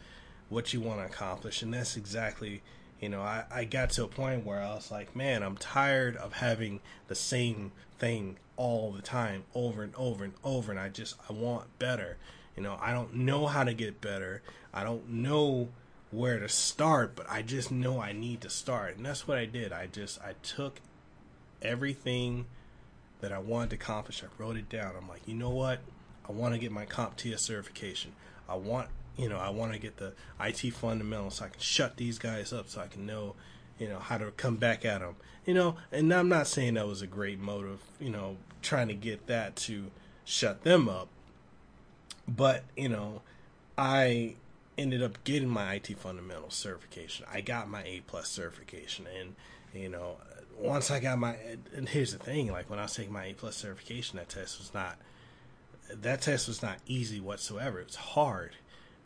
what 0.51 0.75
you 0.75 0.81
want 0.81 1.01
to 1.01 1.07
accomplish. 1.07 1.63
And 1.63 1.73
that's 1.73 1.97
exactly, 1.97 2.61
you 3.01 3.09
know, 3.09 3.23
I, 3.23 3.45
I 3.51 3.65
got 3.65 3.91
to 3.91 4.05
a 4.05 4.09
point 4.09 4.45
where 4.45 4.61
I 4.61 4.75
was 4.75 4.91
like, 4.91 5.17
man, 5.17 5.43
I'm 5.43 5.57
tired 5.57 6.17
of 6.17 6.35
having 6.35 6.81
the 7.09 7.15
same 7.15 7.73
thing 7.99 8.37
all 8.57 8.93
the 8.93 9.01
time, 9.01 9.45
over 9.55 9.83
and 9.83 9.95
over 9.95 10.25
and 10.25 10.35
over. 10.45 10.71
And 10.71 10.79
I 10.79 10.91
just, 10.91 11.17
I 11.31 11.33
want 11.33 11.79
better. 11.79 12.19
You 12.57 12.63
know, 12.63 12.77
I 12.81 12.93
don't 12.93 13.15
know 13.15 13.47
how 13.47 13.65
to 13.65 13.73
get 13.73 14.03
better. 14.03 14.43
I 14.75 14.85
don't 14.85 15.09
know 15.09 15.69
where 16.11 16.39
to 16.41 16.49
start, 16.49 17.15
but 17.15 17.31
I 17.31 17.43
just 17.43 17.71
know 17.71 18.01
I 18.01 18.13
need 18.13 18.41
to 18.43 18.51
start. 18.51 18.97
And 18.97 19.07
that's 19.07 19.27
what 19.27 19.39
I 19.39 19.47
did. 19.47 19.73
I 19.73 19.87
just, 19.87 20.21
I 20.21 20.35
took 20.43 20.81
everything 21.63 22.47
that 23.21 23.33
I 23.33 23.39
wanted 23.39 23.71
to 23.71 23.77
accomplish. 23.77 24.23
I 24.23 24.43
wrote 24.43 24.57
it 24.57 24.69
down. 24.69 24.95
I'm 25.01 25.09
like, 25.09 25.23
you 25.27 25.35
know 25.35 25.51
what? 25.51 25.81
I 26.29 26.33
want 26.33 26.55
to 26.55 26.61
get 26.61 26.73
my 26.73 26.87
CompTIA 26.87 27.39
certification. 27.39 28.13
I 28.49 28.57
want 28.57 28.89
you 29.17 29.29
know, 29.29 29.39
I 29.39 29.51
want 29.51 29.73
to 29.73 29.79
get 29.79 29.97
the 29.97 30.13
IT 30.41 30.73
fundamentals 30.75 31.37
so 31.37 31.47
I 31.47 31.49
can 31.49 31.61
shut 31.61 31.97
these 31.97 32.19
guys 32.19 32.53
up 32.53 32.69
so 32.69 32.81
I 32.81 32.87
can 32.87 33.07
know, 33.07 33.35
you 33.79 33.89
know, 33.89 33.99
how 33.99 34.19
to 34.19 34.31
come 34.33 34.57
back 34.57 34.85
at 34.85 35.01
them. 35.01 35.17
You 35.47 35.55
know, 35.55 35.77
and 35.91 36.13
I'm 36.13 36.29
not 36.29 36.47
saying 36.47 36.75
that 36.75 36.87
was 36.87 37.03
a 37.03 37.07
great 37.07 37.39
motive, 37.41 37.81
you 37.99 38.11
know, 38.11 38.37
trying 38.63 38.89
to 38.89 38.95
get 38.95 39.27
that 39.27 39.57
to 39.57 39.91
shut 40.25 40.65
them 40.65 40.89
up. 40.89 41.09
But, 42.29 42.65
you 42.77 42.89
know, 42.89 43.23
I 43.77 44.37
ended 44.81 45.03
up 45.03 45.23
getting 45.25 45.49
my 45.49 45.75
IT 45.75 45.99
fundamentals 45.99 46.55
certification. 46.55 47.27
I 47.33 47.41
got 47.41 47.69
my 47.69 47.83
A 47.83 48.03
plus 48.07 48.29
certification 48.29 49.07
and 49.19 49.35
you 49.75 49.89
know, 49.89 50.17
once 50.59 50.91
I 50.91 51.01
got 51.01 51.19
my 51.19 51.37
and 51.75 51.89
here's 51.89 52.13
the 52.13 52.19
thing, 52.19 52.51
like 52.51 52.69
when 52.69 52.79
I 52.79 52.83
was 52.83 52.95
taking 52.95 53.13
my 53.13 53.27
A 53.27 53.35
plus 53.35 53.57
certification, 53.57 54.17
that 54.17 54.29
test 54.29 54.59
was 54.59 54.75
not 54.75 54.97
that 55.93 56.23
test 56.23 56.49
was 56.49 56.63
not 56.63 56.79
easy 56.87 57.21
whatsoever. 57.21 57.81
It 57.81 57.87
was 57.87 57.97
hard 57.97 58.57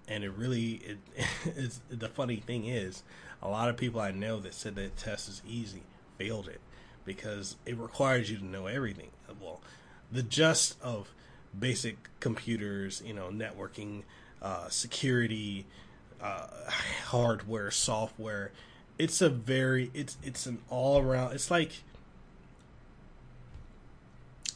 and 0.09 0.25
it 0.25 0.31
really 0.31 0.73
it, 0.75 0.99
it's 1.57 1.81
the 1.91 2.09
funny 2.09 2.37
thing 2.37 2.67
is 2.67 3.03
a 3.43 3.49
lot 3.49 3.69
of 3.69 3.77
people 3.77 4.01
I 4.01 4.11
know 4.11 4.41
that 4.41 4.55
said 4.55 4.75
that 4.77 4.97
test 4.97 5.29
is 5.29 5.43
easy 5.47 5.83
failed 6.19 6.49
it 6.49 6.61
because 7.05 7.57
it 7.67 7.77
requires 7.77 8.31
you 8.31 8.39
to 8.39 8.45
know 8.45 8.67
everything. 8.67 9.11
Well, 9.41 9.61
the 10.11 10.23
just 10.23 10.81
of 10.83 11.13
basic 11.59 11.97
computers, 12.21 13.03
you 13.05 13.13
know, 13.13 13.29
networking, 13.29 14.03
uh, 14.41 14.69
security, 14.69 15.67
uh, 16.23 16.47
hardware, 17.07 17.71
software. 17.71 18.53
It's 18.99 19.21
a 19.21 19.29
very 19.29 19.91
it's 19.93 20.17
it's 20.23 20.47
an 20.47 20.59
all 20.71 21.01
around. 21.01 21.33
It's 21.33 21.51
like 21.51 21.83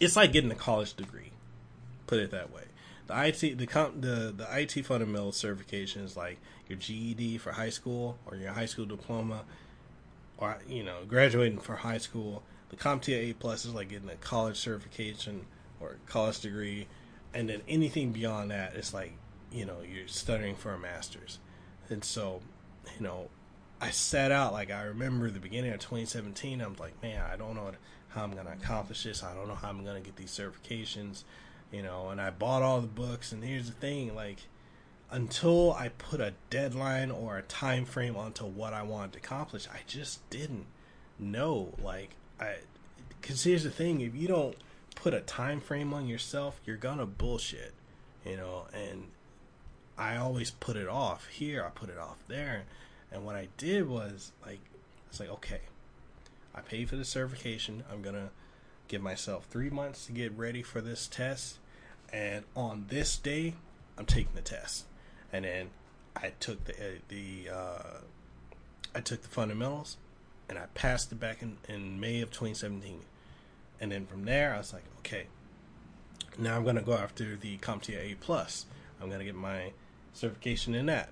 it's 0.00 0.16
like 0.16 0.32
getting 0.32 0.50
a 0.52 0.56
college 0.56 0.94
degree. 0.94 1.32
Put 2.06 2.20
it 2.20 2.30
that 2.30 2.52
way 2.52 2.67
the 3.08 3.26
IT 3.26 3.58
the 3.58 3.66
the 3.66 4.34
the 4.36 4.46
IT 4.50 4.84
fundamental 4.84 5.32
certifications 5.32 6.16
like 6.16 6.38
your 6.68 6.78
GED 6.78 7.38
for 7.38 7.52
high 7.52 7.70
school 7.70 8.18
or 8.26 8.36
your 8.36 8.52
high 8.52 8.66
school 8.66 8.84
diploma, 8.84 9.44
or 10.36 10.58
you 10.68 10.84
know 10.84 10.98
graduating 11.08 11.58
for 11.58 11.76
high 11.76 11.98
school. 11.98 12.42
The 12.68 12.76
CompTIA 12.76 13.30
A 13.30 13.32
plus 13.32 13.64
is 13.64 13.72
like 13.72 13.88
getting 13.88 14.10
a 14.10 14.16
college 14.16 14.58
certification 14.58 15.46
or 15.80 15.96
college 16.06 16.40
degree, 16.40 16.86
and 17.32 17.48
then 17.48 17.62
anything 17.66 18.12
beyond 18.12 18.50
that 18.50 18.74
is 18.74 18.92
like 18.92 19.14
you 19.50 19.64
know 19.64 19.78
you're 19.80 20.06
studying 20.06 20.54
for 20.54 20.72
a 20.72 20.78
master's. 20.78 21.38
And 21.88 22.04
so, 22.04 22.42
you 22.98 23.02
know, 23.02 23.30
I 23.80 23.88
set 23.88 24.30
out 24.30 24.52
like 24.52 24.70
I 24.70 24.82
remember 24.82 25.30
the 25.30 25.40
beginning 25.40 25.72
of 25.72 25.80
2017. 25.80 26.60
I'm 26.60 26.76
like, 26.78 27.02
man, 27.02 27.22
I 27.32 27.36
don't 27.36 27.54
know 27.54 27.72
how 28.08 28.24
I'm 28.24 28.34
gonna 28.34 28.52
accomplish 28.52 29.04
this. 29.04 29.22
I 29.22 29.32
don't 29.34 29.48
know 29.48 29.54
how 29.54 29.70
I'm 29.70 29.82
gonna 29.82 30.00
get 30.00 30.16
these 30.16 30.30
certifications 30.30 31.24
you 31.72 31.82
know, 31.82 32.08
and 32.08 32.20
I 32.20 32.30
bought 32.30 32.62
all 32.62 32.80
the 32.80 32.86
books. 32.86 33.32
And 33.32 33.42
here's 33.44 33.66
the 33.66 33.72
thing, 33.72 34.14
like, 34.14 34.38
until 35.10 35.72
I 35.72 35.88
put 35.88 36.20
a 36.20 36.34
deadline 36.50 37.10
or 37.10 37.38
a 37.38 37.42
time 37.42 37.84
frame 37.84 38.16
onto 38.16 38.44
what 38.44 38.72
I 38.72 38.82
wanted 38.82 39.12
to 39.14 39.18
accomplish, 39.18 39.66
I 39.68 39.80
just 39.86 40.28
didn't 40.30 40.66
know. 41.18 41.74
Like, 41.82 42.10
I, 42.40 42.56
because 43.20 43.44
here's 43.44 43.64
the 43.64 43.70
thing, 43.70 44.00
if 44.00 44.14
you 44.14 44.28
don't 44.28 44.56
put 44.94 45.14
a 45.14 45.20
time 45.20 45.60
frame 45.60 45.94
on 45.94 46.06
yourself, 46.06 46.60
you're 46.64 46.76
gonna 46.76 47.06
bullshit, 47.06 47.72
you 48.24 48.36
know. 48.36 48.66
And 48.72 49.08
I 49.96 50.16
always 50.16 50.50
put 50.50 50.76
it 50.76 50.88
off 50.88 51.28
here, 51.28 51.64
I 51.64 51.70
put 51.70 51.88
it 51.88 51.98
off 51.98 52.18
there, 52.28 52.64
and 53.10 53.24
what 53.24 53.36
I 53.36 53.48
did 53.56 53.88
was 53.88 54.32
like, 54.44 54.60
it's 55.08 55.20
like 55.20 55.30
okay, 55.30 55.60
I 56.54 56.60
paid 56.60 56.88
for 56.88 56.96
the 56.96 57.04
certification. 57.04 57.84
I'm 57.90 58.02
gonna 58.02 58.30
give 58.88 59.02
myself 59.02 59.46
three 59.50 59.70
months 59.70 60.06
to 60.06 60.12
get 60.12 60.36
ready 60.36 60.62
for 60.62 60.80
this 60.80 61.06
test. 61.06 61.58
And 62.12 62.44
on 62.56 62.86
this 62.88 63.16
day, 63.16 63.54
I'm 63.98 64.06
taking 64.06 64.34
the 64.34 64.40
test, 64.40 64.86
and 65.32 65.44
then 65.44 65.70
I 66.16 66.32
took 66.40 66.64
the 66.64 66.72
uh, 66.72 66.98
the 67.08 67.50
uh, 67.52 67.98
I 68.94 69.00
took 69.00 69.22
the 69.22 69.28
fundamentals, 69.28 69.98
and 70.48 70.58
I 70.58 70.66
passed 70.74 71.12
it 71.12 71.20
back 71.20 71.42
in, 71.42 71.58
in 71.68 72.00
May 72.00 72.22
of 72.22 72.30
2017, 72.30 73.00
and 73.80 73.92
then 73.92 74.06
from 74.06 74.24
there 74.24 74.54
I 74.54 74.58
was 74.58 74.72
like, 74.72 74.84
okay, 75.00 75.26
now 76.38 76.56
I'm 76.56 76.64
gonna 76.64 76.82
go 76.82 76.94
after 76.94 77.36
the 77.36 77.58
CompTIA 77.58 78.12
A 78.12 78.14
plus. 78.14 78.64
I'm 79.02 79.10
gonna 79.10 79.24
get 79.24 79.34
my 79.34 79.72
certification 80.14 80.74
in 80.74 80.86
that. 80.86 81.10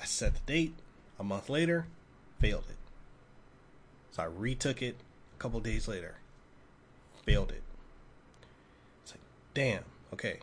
I 0.00 0.04
set 0.04 0.34
the 0.34 0.52
date. 0.52 0.74
A 1.18 1.24
month 1.24 1.48
later, 1.48 1.86
failed 2.40 2.64
it. 2.68 2.76
So 4.10 4.22
I 4.22 4.26
retook 4.26 4.82
it 4.82 4.96
a 5.34 5.38
couple 5.38 5.60
days 5.60 5.88
later. 5.88 6.16
Failed 7.26 7.50
it. 7.50 7.62
It's 9.02 9.12
like, 9.12 9.20
damn. 9.52 9.84
Okay. 10.12 10.38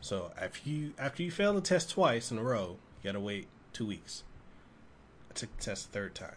So 0.00 0.30
after 0.40 0.68
you 0.68 0.92
after 0.98 1.22
you 1.22 1.30
fail 1.30 1.54
the 1.54 1.60
test 1.60 1.90
twice 1.90 2.30
in 2.30 2.38
a 2.38 2.42
row, 2.42 2.76
you 3.02 3.08
gotta 3.08 3.20
wait 3.20 3.48
two 3.72 3.86
weeks. 3.86 4.22
I 5.30 5.34
took 5.34 5.56
the 5.56 5.64
test 5.64 5.90
third 5.90 6.14
time. 6.14 6.36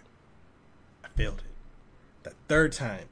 I 1.04 1.10
failed 1.10 1.40
it. 1.40 2.24
That 2.24 2.34
third 2.48 2.72
time 2.72 3.10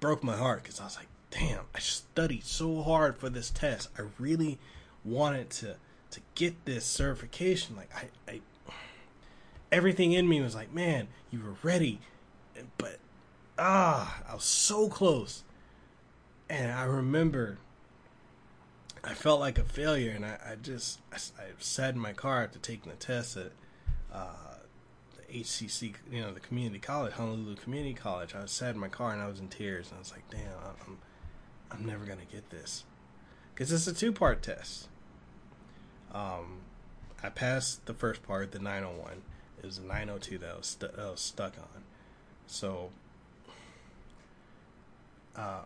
broke 0.00 0.24
my 0.24 0.36
heart 0.36 0.62
because 0.62 0.80
I 0.80 0.84
was 0.84 0.96
like, 0.96 1.08
damn, 1.30 1.64
I 1.74 1.78
studied 1.78 2.44
so 2.44 2.82
hard 2.82 3.16
for 3.18 3.28
this 3.28 3.50
test. 3.50 3.90
I 3.98 4.02
really 4.18 4.58
wanted 5.04 5.50
to 5.50 5.76
to 6.10 6.20
get 6.34 6.64
this 6.64 6.84
certification. 6.84 7.76
Like 7.76 7.90
I, 7.94 8.32
I 8.32 8.40
everything 9.70 10.12
in 10.12 10.28
me 10.28 10.40
was 10.40 10.54
like, 10.54 10.72
man, 10.72 11.08
you 11.30 11.40
were 11.40 11.56
ready, 11.62 12.00
but 12.78 12.98
ah, 13.58 14.22
I 14.28 14.34
was 14.34 14.44
so 14.44 14.88
close. 14.88 15.44
And 16.48 16.72
I 16.72 16.84
remember 16.84 17.58
I 19.06 19.14
felt 19.14 19.38
like 19.38 19.56
a 19.56 19.64
failure, 19.64 20.10
and 20.10 20.24
I, 20.24 20.38
I 20.44 20.54
just 20.56 21.00
I, 21.12 21.16
I, 21.40 21.44
sat 21.58 21.94
in 21.94 22.00
my 22.00 22.12
car 22.12 22.42
after 22.42 22.58
taking 22.58 22.90
the 22.90 22.96
test 22.96 23.36
at 23.36 23.52
uh, 24.12 24.56
the 25.16 25.40
HCC, 25.40 25.94
you 26.10 26.20
know, 26.20 26.32
the 26.32 26.40
community 26.40 26.80
college, 26.80 27.12
Honolulu 27.12 27.54
Community 27.54 27.94
College. 27.94 28.34
I 28.34 28.42
was 28.42 28.50
sat 28.50 28.74
in 28.74 28.80
my 28.80 28.88
car 28.88 29.12
and 29.12 29.22
I 29.22 29.28
was 29.28 29.38
in 29.38 29.46
tears, 29.48 29.88
and 29.88 29.96
I 29.96 29.98
was 30.00 30.10
like, 30.10 30.28
damn, 30.28 30.40
I'm 30.86 30.98
I'm 31.70 31.86
never 31.86 32.04
gonna 32.04 32.24
get 32.30 32.50
this 32.50 32.84
because 33.54 33.70
it's 33.70 33.86
a 33.86 33.94
two 33.94 34.12
part 34.12 34.42
test. 34.42 34.88
Um, 36.12 36.62
I 37.22 37.28
passed 37.28 37.86
the 37.86 37.94
first 37.94 38.22
part, 38.22 38.52
the 38.52 38.58
901. 38.58 39.22
It 39.62 39.66
was 39.66 39.78
a 39.78 39.82
902 39.82 40.38
that 40.38 40.50
I 40.50 40.56
was, 40.56 40.66
stu- 40.66 40.90
I 40.98 41.10
was 41.10 41.20
stuck 41.20 41.54
on. 41.58 41.82
So, 42.46 42.90
uh, 45.34 45.60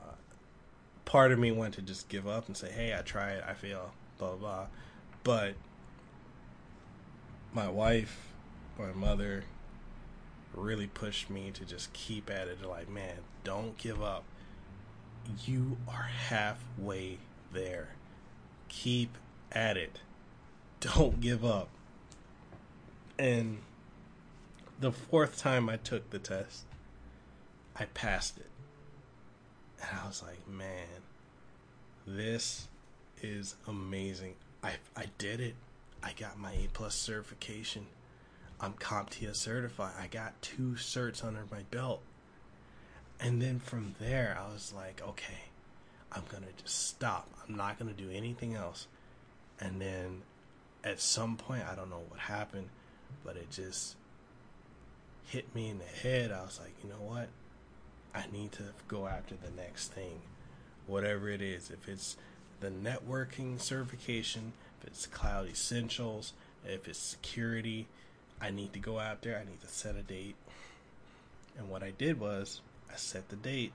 part 1.11 1.33
of 1.33 1.41
me 1.41 1.51
wanted 1.51 1.75
to 1.75 1.83
just 1.83 2.09
give 2.09 2.29
up 2.29 2.47
and 2.47 2.57
say, 2.57 2.71
"Hey, 2.71 2.95
I 2.97 3.03
tried, 3.03 3.41
I 3.41 3.53
failed, 3.53 3.91
blah 4.17 4.37
blah." 4.37 4.39
blah. 4.39 4.67
But 5.25 5.55
my 7.53 7.69
wife, 7.69 8.33
my 8.79 8.93
mother, 8.93 9.43
really 10.55 10.87
pushed 10.87 11.29
me 11.29 11.51
to 11.51 11.65
just 11.65 11.93
keep 11.93 12.31
at 12.31 12.47
it. 12.47 12.63
like, 12.65 12.89
man, 12.89 13.17
don't 13.43 13.77
give 13.77 14.01
up. 14.01 14.23
You 15.45 15.79
are 15.89 16.11
halfway 16.29 17.19
there. 17.53 17.89
Keep 18.69 19.19
at 19.51 19.77
it. 19.77 19.99
Don't 20.79 21.21
give 21.21 21.45
up. 21.45 21.71
And 23.19 23.59
the 24.79 24.93
fourth 24.93 25.39
time 25.39 25.69
I 25.69 25.77
took 25.77 26.11
the 26.11 26.21
test, 26.21 26.67
I 27.75 27.87
passed 27.87 28.39
it. 28.39 28.50
And 29.81 29.99
I 30.03 30.07
was 30.07 30.23
like, 30.23 30.47
man, 30.49 31.03
this 32.07 32.69
is 33.23 33.57
amazing. 33.67 34.35
I 34.63 34.73
I 34.97 35.07
did 35.19 35.41
it. 35.41 35.55
I 36.03 36.13
got 36.19 36.39
my 36.39 36.53
A 36.53 36.69
plus 36.73 36.95
certification. 36.95 37.87
I'm 38.61 38.75
CompTIA 38.75 39.35
certified. 39.35 39.93
I 39.99 40.07
got 40.07 40.41
two 40.43 40.75
certs 40.77 41.25
under 41.25 41.45
my 41.51 41.63
belt. 41.71 42.03
And 43.19 43.41
then 43.41 43.59
from 43.59 43.95
there, 43.99 44.39
I 44.39 44.53
was 44.53 44.73
like, 44.75 45.03
okay, 45.07 45.45
I'm 46.13 46.23
going 46.31 46.43
to 46.43 46.63
just 46.63 46.89
stop. 46.89 47.29
I'm 47.47 47.55
not 47.57 47.79
going 47.79 47.95
to 47.95 48.03
do 48.03 48.11
anything 48.11 48.55
else. 48.55 48.87
And 49.59 49.81
then 49.81 50.23
at 50.85 51.01
some 51.01 51.37
point, 51.37 51.65
I 51.71 51.75
don't 51.75 51.91
know 51.91 52.03
what 52.09 52.21
happened, 52.21 52.69
but 53.25 53.37
it 53.37 53.51
just 53.51 53.97
hit 55.27 55.55
me 55.55 55.69
in 55.69 55.79
the 55.79 55.85
head. 55.85 56.33
I 56.33 56.43
was 56.43 56.59
like, 56.61 56.73
you 56.83 56.89
know 56.89 56.97
what? 56.97 57.29
I 58.15 58.25
need 58.33 58.53
to 58.53 58.65
go 58.89 59.07
after 59.07 59.35
the 59.37 59.51
next 59.51 59.93
thing, 59.93 60.21
whatever 60.87 61.29
it 61.29 61.41
is. 61.41 61.71
If 61.71 61.89
it's 61.89 62.17
the 62.61 62.71
networking 62.71 63.61
certification, 63.61 64.53
if 64.81 64.89
it's 64.89 65.07
cloud 65.07 65.49
essentials, 65.49 66.33
if 66.65 66.89
it's 66.89 66.99
security, 66.99 67.87
I 68.41 68.51
need 68.51 68.73
to 68.73 68.79
go 68.79 68.99
out 68.99 69.23
there. 69.23 69.37
I 69.37 69.49
need 69.49 69.61
to 69.61 69.69
set 69.69 69.97
a 69.97 70.03
date. 70.03 70.37
And 71.59 71.69
what 71.69 71.83
I 71.83 71.91
did 71.91 72.19
was 72.19 72.61
I 72.93 72.97
set 72.97 73.29
the 73.29 73.37
date 73.37 73.73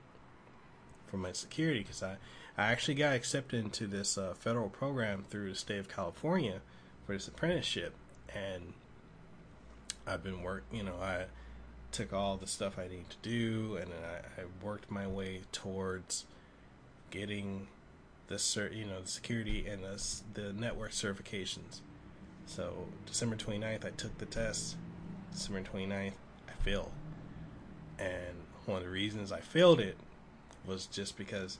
for 1.06 1.16
my 1.16 1.32
security 1.32 1.80
because 1.80 2.02
I, 2.02 2.16
I 2.58 2.72
actually 2.72 2.94
got 2.94 3.14
accepted 3.14 3.64
into 3.64 3.86
this 3.86 4.18
uh, 4.18 4.34
federal 4.38 4.68
program 4.68 5.24
through 5.28 5.50
the 5.50 5.56
state 5.56 5.78
of 5.78 5.88
California 5.88 6.60
for 7.06 7.12
this 7.12 7.28
apprenticeship. 7.28 7.94
And 8.34 8.74
I've 10.06 10.22
been 10.22 10.42
work, 10.42 10.64
you 10.72 10.82
know, 10.82 10.96
I 11.00 11.26
took 11.96 12.12
all 12.12 12.36
the 12.36 12.46
stuff 12.46 12.78
I 12.78 12.88
need 12.88 13.08
to 13.08 13.16
do, 13.22 13.78
and 13.80 13.90
I, 13.90 14.42
I 14.42 14.44
worked 14.62 14.90
my 14.90 15.06
way 15.06 15.40
towards 15.50 16.26
getting 17.10 17.68
the 18.26 18.34
cert, 18.34 18.76
you 18.76 18.84
know, 18.84 19.00
the 19.00 19.08
security 19.08 19.66
and 19.66 19.82
the, 19.82 20.20
the 20.34 20.52
network 20.52 20.90
certifications. 20.90 21.80
So 22.44 22.88
December 23.06 23.36
29th, 23.36 23.86
I 23.86 23.90
took 23.96 24.18
the 24.18 24.26
test. 24.26 24.76
December 25.32 25.62
29th, 25.62 26.12
I 26.46 26.62
failed. 26.62 26.90
And 27.98 28.36
one 28.66 28.76
of 28.76 28.84
the 28.84 28.90
reasons 28.90 29.32
I 29.32 29.40
failed 29.40 29.80
it 29.80 29.96
was 30.66 30.84
just 30.84 31.16
because 31.16 31.58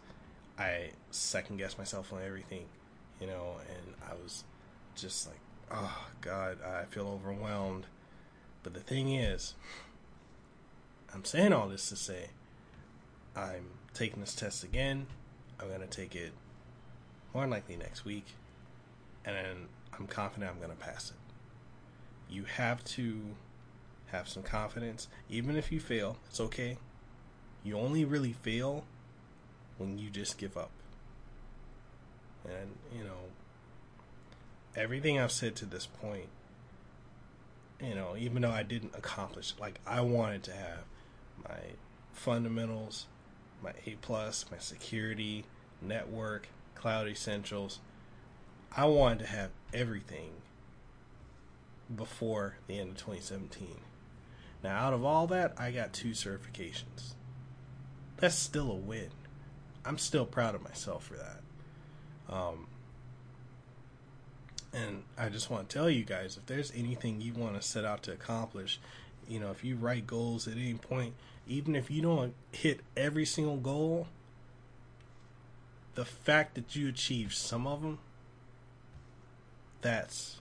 I 0.59 0.91
second 1.13 1.57
guessed 1.57 1.79
myself 1.79 2.13
on 2.13 2.21
everything, 2.23 2.67
you 3.23 3.27
know, 3.27 3.57
and 3.71 3.95
I 4.07 4.13
was 4.23 4.45
just 4.97 5.29
like, 5.29 5.41
oh 5.71 6.09
God, 6.21 6.59
I 6.63 6.85
feel 6.85 7.09
overwhelmed. 7.09 7.87
But 8.63 8.75
the 8.75 8.81
thing 8.81 9.15
is, 9.15 9.55
I'm 11.15 11.25
saying 11.25 11.53
all 11.53 11.69
this 11.69 11.89
to 11.89 11.97
say 11.97 12.29
I'm 13.35 13.67
taking 13.95 14.21
this 14.21 14.35
test 14.35 14.65
again. 14.65 15.07
I'm 15.61 15.69
going 15.69 15.81
to 15.81 15.87
take 15.87 16.15
it 16.15 16.33
more 17.35 17.47
likely 17.47 17.77
next 17.77 18.05
week. 18.05 18.27
And 19.25 19.69
I'm 19.99 20.07
confident 20.07 20.51
I'm 20.51 20.59
going 20.59 20.77
to 20.77 20.77
pass 20.77 21.11
it. 21.11 21.17
You 22.33 22.45
have 22.45 22.85
to 22.85 23.21
have 24.07 24.29
some 24.29 24.43
confidence. 24.43 25.09
Even 25.29 25.57
if 25.57 25.73
you 25.73 25.81
fail, 25.81 26.17
it's 26.29 26.41
okay. 26.41 26.77
You 27.65 27.79
only 27.79 28.05
really 28.05 28.33
fail 28.33 28.85
when 29.79 29.99
you 29.99 30.11
just 30.11 30.39
give 30.39 30.57
up. 30.57 30.71
And, 32.45 32.77
you 32.97 33.05
know, 33.05 33.31
everything 34.77 35.19
I've 35.19 35.33
said 35.33 35.57
to 35.57 35.67
this 35.67 35.87
point, 35.87 36.29
you 37.83 37.95
know, 37.95 38.15
even 38.17 38.43
though 38.43 38.51
I 38.51 38.63
didn't 38.63 38.95
accomplish, 38.95 39.55
like 39.59 39.81
I 39.87 40.01
wanted 40.01 40.43
to 40.45 40.53
have 40.53 40.85
my 41.43 41.59
fundamentals, 42.13 43.07
my 43.63 43.73
A 43.87 43.97
plus, 44.01 44.45
my 44.51 44.59
security, 44.59 45.45
network, 45.81 46.49
cloud 46.75 47.09
essentials. 47.09 47.81
I 48.77 48.87
wanted 48.87 49.21
to 49.21 49.27
have 49.27 49.51
everything 49.73 50.31
before 51.95 52.57
the 52.67 52.79
end 52.79 52.91
of 52.91 52.97
2017. 52.97 53.77
Now, 54.63 54.77
out 54.77 54.93
of 54.93 55.05
all 55.05 55.27
that, 55.29 55.55
I 55.57 55.71
got 55.71 55.93
two 55.93 56.11
certifications. 56.11 57.15
That's 58.17 58.35
still 58.35 58.71
a 58.71 58.77
win. 58.77 59.11
I'm 59.85 59.99
still 59.99 60.27
proud 60.27 60.55
of 60.55 60.65
myself 60.65 61.05
for 61.05 61.15
that. 61.15 62.35
Um, 62.35 62.67
and 64.73 65.05
I 65.17 65.29
just 65.29 65.51
want 65.51 65.69
to 65.69 65.75
tell 65.75 65.89
you 65.89 66.05
guys 66.05 66.37
if 66.37 66.47
there's 66.47 66.73
anything 66.75 67.21
you 67.21 67.33
want 67.33 67.55
to 67.55 67.63
set 67.63 67.85
out 67.85 68.03
to 68.05 68.13
accomplish, 68.13 68.81
you 69.29 69.41
know, 69.41 69.51
if 69.51 69.65
you 69.65 69.77
write 69.77 70.07
goals 70.07 70.47
at 70.47 70.55
any 70.55 70.75
point, 70.75 71.15
even 71.49 71.75
if 71.77 71.91
you 71.91 72.03
don't 72.03 72.35
hit 72.53 72.81
every 72.97 73.25
single 73.25 73.57
goal, 73.57 74.09
the 75.95 76.05
fact 76.05 76.55
that 76.55 76.77
you 76.77 76.89
achieve 76.89 77.35
some 77.35 77.67
of 77.67 77.83
them, 77.83 77.99
that's 79.81 80.41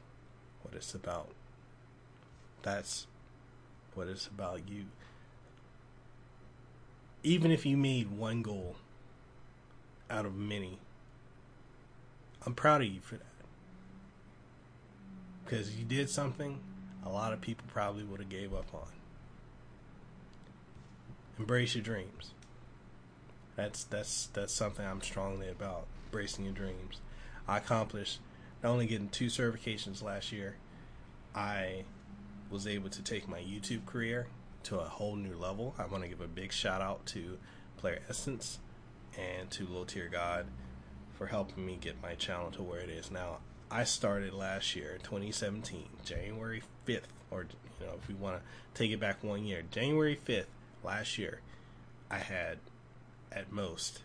what 0.61 0.73
it's 0.73 0.93
about. 0.93 1.29
That's 2.61 3.07
what 3.93 4.07
it's 4.07 4.27
about. 4.27 4.67
You, 4.67 4.85
even 7.23 7.51
if 7.51 7.65
you 7.65 7.77
made 7.77 8.11
one 8.11 8.41
goal 8.41 8.75
out 10.09 10.25
of 10.25 10.35
many, 10.35 10.79
I'm 12.45 12.53
proud 12.53 12.81
of 12.81 12.87
you 12.87 12.99
for 13.01 13.15
that. 13.15 13.25
Because 15.43 15.75
you 15.75 15.85
did 15.85 16.09
something 16.09 16.59
a 17.05 17.09
lot 17.09 17.33
of 17.33 17.41
people 17.41 17.65
probably 17.67 18.03
would 18.03 18.19
have 18.19 18.29
gave 18.29 18.53
up 18.53 18.73
on. 18.73 18.87
Embrace 21.37 21.75
your 21.75 21.83
dreams. 21.83 22.31
That's 23.55 23.83
that's 23.83 24.27
that's 24.27 24.53
something 24.53 24.85
I'm 24.85 25.01
strongly 25.01 25.49
about. 25.49 25.85
Embracing 26.05 26.45
your 26.45 26.53
dreams. 26.53 27.01
I 27.47 27.57
accomplished 27.57 28.19
not 28.63 28.71
only 28.71 28.87
getting 28.87 29.09
two 29.09 29.27
certifications 29.27 30.01
last 30.01 30.31
year, 30.31 30.55
I 31.33 31.83
was 32.49 32.67
able 32.67 32.89
to 32.89 33.01
take 33.01 33.27
my 33.27 33.39
YouTube 33.39 33.85
career 33.85 34.27
to 34.63 34.79
a 34.79 34.85
whole 34.85 35.15
new 35.15 35.35
level. 35.35 35.75
I 35.77 35.85
want 35.85 36.03
to 36.03 36.09
give 36.09 36.21
a 36.21 36.27
big 36.27 36.51
shout 36.51 36.81
out 36.81 37.05
to 37.07 37.37
Player 37.77 37.99
Essence 38.09 38.59
and 39.17 39.51
to 39.51 39.67
Low 39.67 39.83
Tier 39.83 40.09
God 40.11 40.47
for 41.17 41.27
helping 41.27 41.65
me 41.65 41.77
get 41.79 42.01
my 42.01 42.15
channel 42.15 42.51
to 42.51 42.63
where 42.63 42.79
it 42.79 42.89
is 42.89 43.11
now. 43.11 43.37
I 43.71 43.83
started 43.83 44.33
last 44.33 44.75
year, 44.75 44.97
2017, 45.03 45.85
January 46.03 46.63
5th, 46.87 47.01
or 47.31 47.47
you 47.79 47.85
know, 47.85 47.93
if 48.01 48.07
we 48.07 48.13
want 48.13 48.37
to 48.37 48.43
take 48.73 48.91
it 48.91 48.99
back 48.99 49.23
one 49.23 49.43
year, 49.43 49.63
January 49.71 50.19
5th 50.27 50.45
last 50.83 51.17
year, 51.17 51.39
I 52.09 52.19
had 52.19 52.59
at 53.31 53.51
most 53.51 54.01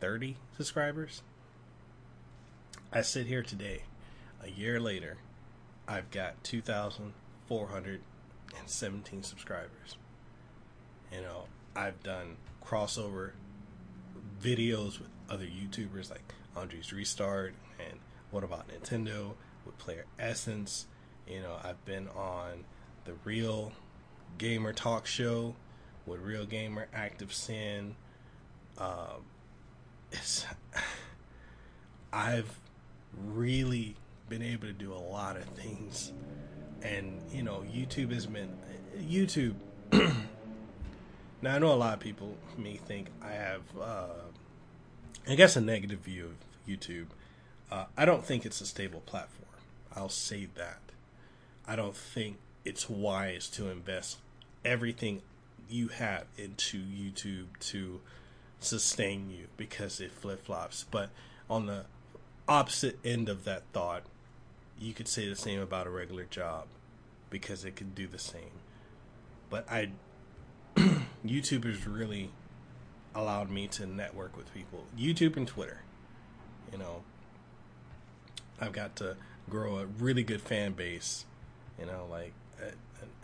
30 0.00 0.36
subscribers. 0.56 1.22
I 2.92 3.02
sit 3.02 3.26
here 3.26 3.42
today, 3.42 3.82
a 4.42 4.48
year 4.48 4.80
later, 4.80 5.18
I've 5.88 6.10
got 6.10 6.42
2,417 6.44 9.22
subscribers. 9.22 9.96
You 11.12 11.22
know, 11.22 11.44
I've 11.74 12.02
done 12.02 12.36
crossover 12.64 13.32
videos 14.40 14.98
with 14.98 15.08
other 15.28 15.46
YouTubers 15.46 16.10
like 16.10 16.22
Andre's 16.56 16.92
Restart 16.92 17.54
What 18.36 18.44
About 18.44 18.68
Nintendo 18.68 19.32
with 19.64 19.78
Player 19.78 20.04
Essence. 20.18 20.88
You 21.26 21.40
know, 21.40 21.56
I've 21.64 21.82
been 21.86 22.06
on 22.08 22.66
the 23.06 23.14
Real 23.24 23.72
Gamer 24.36 24.74
Talk 24.74 25.06
Show 25.06 25.56
with 26.04 26.20
Real 26.20 26.44
Gamer 26.44 26.86
Active 26.92 27.32
Sin. 27.32 27.96
Um, 28.76 29.24
it's 30.12 30.44
I've 32.12 32.60
really 33.16 33.96
been 34.28 34.42
able 34.42 34.66
to 34.66 34.74
do 34.74 34.92
a 34.92 35.00
lot 35.00 35.38
of 35.38 35.44
things, 35.44 36.12
and 36.82 37.22
you 37.32 37.42
know, 37.42 37.64
YouTube 37.74 38.12
has 38.12 38.26
been 38.26 38.54
YouTube. 38.98 39.54
now 41.40 41.54
I 41.54 41.58
know 41.58 41.72
a 41.72 41.74
lot 41.74 41.94
of 41.94 42.00
people 42.00 42.36
may 42.58 42.76
think 42.76 43.08
I 43.22 43.30
have, 43.32 43.62
uh, 43.80 44.08
I 45.26 45.36
guess, 45.36 45.56
a 45.56 45.62
negative 45.62 46.00
view 46.00 46.26
of 46.26 46.68
YouTube. 46.68 47.06
Uh, 47.70 47.86
I 47.96 48.04
don't 48.04 48.24
think 48.24 48.46
it's 48.46 48.60
a 48.60 48.66
stable 48.66 49.00
platform. 49.00 49.48
I'll 49.94 50.08
say 50.08 50.48
that. 50.54 50.78
I 51.66 51.74
don't 51.74 51.96
think 51.96 52.38
it's 52.64 52.88
wise 52.88 53.48
to 53.50 53.68
invest 53.68 54.18
everything 54.64 55.22
you 55.68 55.88
have 55.88 56.26
into 56.36 56.78
YouTube 56.78 57.46
to 57.58 58.00
sustain 58.60 59.30
you 59.30 59.46
because 59.56 60.00
it 60.00 60.12
flip 60.12 60.44
flops. 60.44 60.84
But 60.90 61.10
on 61.50 61.66
the 61.66 61.86
opposite 62.48 62.98
end 63.04 63.28
of 63.28 63.44
that 63.44 63.62
thought, 63.72 64.02
you 64.78 64.92
could 64.92 65.08
say 65.08 65.28
the 65.28 65.36
same 65.36 65.60
about 65.60 65.86
a 65.86 65.90
regular 65.90 66.24
job 66.24 66.66
because 67.30 67.64
it 67.64 67.76
could 67.76 67.94
do 67.94 68.06
the 68.06 68.18
same. 68.18 68.60
But 69.50 69.70
I, 69.70 69.90
YouTube 71.26 71.64
has 71.64 71.86
really 71.86 72.30
allowed 73.14 73.50
me 73.50 73.66
to 73.68 73.86
network 73.86 74.36
with 74.36 74.52
people. 74.52 74.84
YouTube 74.98 75.36
and 75.36 75.48
Twitter, 75.48 75.82
you 76.70 76.78
know, 76.78 77.02
I've 78.60 78.72
got 78.72 78.96
to 78.96 79.16
grow 79.48 79.78
a 79.78 79.86
really 79.86 80.22
good 80.22 80.40
fan 80.40 80.72
base, 80.72 81.24
you 81.78 81.86
know, 81.86 82.06
like 82.10 82.32
and, 82.60 82.74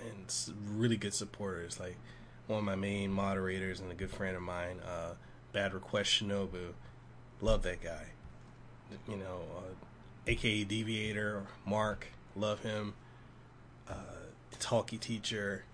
and 0.01 0.55
really 0.77 0.97
good 0.97 1.15
supporters. 1.15 1.81
Like 1.81 1.97
one 2.47 2.61
of 2.61 2.65
my 2.65 2.77
main 2.77 3.12
moderators 3.12 3.81
and 3.81 3.91
a 3.91 3.95
good 3.95 4.11
friend 4.11 4.37
of 4.37 4.43
mine, 4.43 4.81
uh, 4.87 5.15
Bad 5.53 5.75
Request 5.75 6.11
Shinobu, 6.11 6.73
love 7.41 7.62
that 7.62 7.83
guy. 7.83 8.07
You 9.09 9.17
know, 9.17 9.41
uh, 9.57 9.73
aka 10.27 10.65
Deviator, 10.65 11.47
Mark, 11.65 12.09
love 12.37 12.61
him. 12.61 12.95
Uh, 13.89 13.95
Talkie 14.59 14.99
Teacher, 14.99 15.65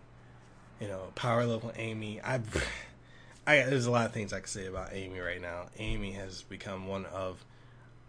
you 0.81 0.89
know, 0.89 1.13
Power 1.15 1.45
Level 1.45 1.73
Amy. 1.77 2.21
I, 2.23 2.37
I 3.47 3.63
there's 3.63 3.87
a 3.87 3.91
lot 3.91 4.07
of 4.07 4.13
things 4.13 4.33
I 4.33 4.41
could 4.41 4.49
say 4.49 4.67
about 4.67 4.91
Amy 4.93 5.21
right 5.21 5.41
now. 5.41 5.67
Amy 5.79 6.13
has 6.13 6.43
become 6.43 6.87
one 6.87 7.07
of 7.07 7.45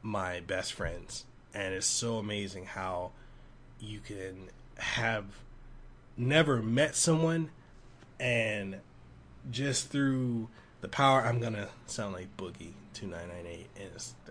my 0.02 0.40
best 0.42 0.74
friends, 0.74 1.26
and 1.54 1.74
it's 1.74 1.86
so 1.86 2.18
amazing 2.18 2.66
how 2.66 3.12
you 3.80 4.00
can 4.00 4.50
have 4.78 5.26
never 6.18 6.62
met 6.62 6.96
someone 6.96 7.50
and 8.20 8.78
just 9.52 9.90
through 9.90 10.48
the 10.82 10.88
power 10.88 11.22
I'm 11.22 11.40
gonna 11.40 11.70
sound 11.86 12.14
like 12.14 12.36
Boogie 12.38 12.74
two 12.94 13.08
nine 13.08 13.28
nine 13.30 13.46
eight 13.48 13.68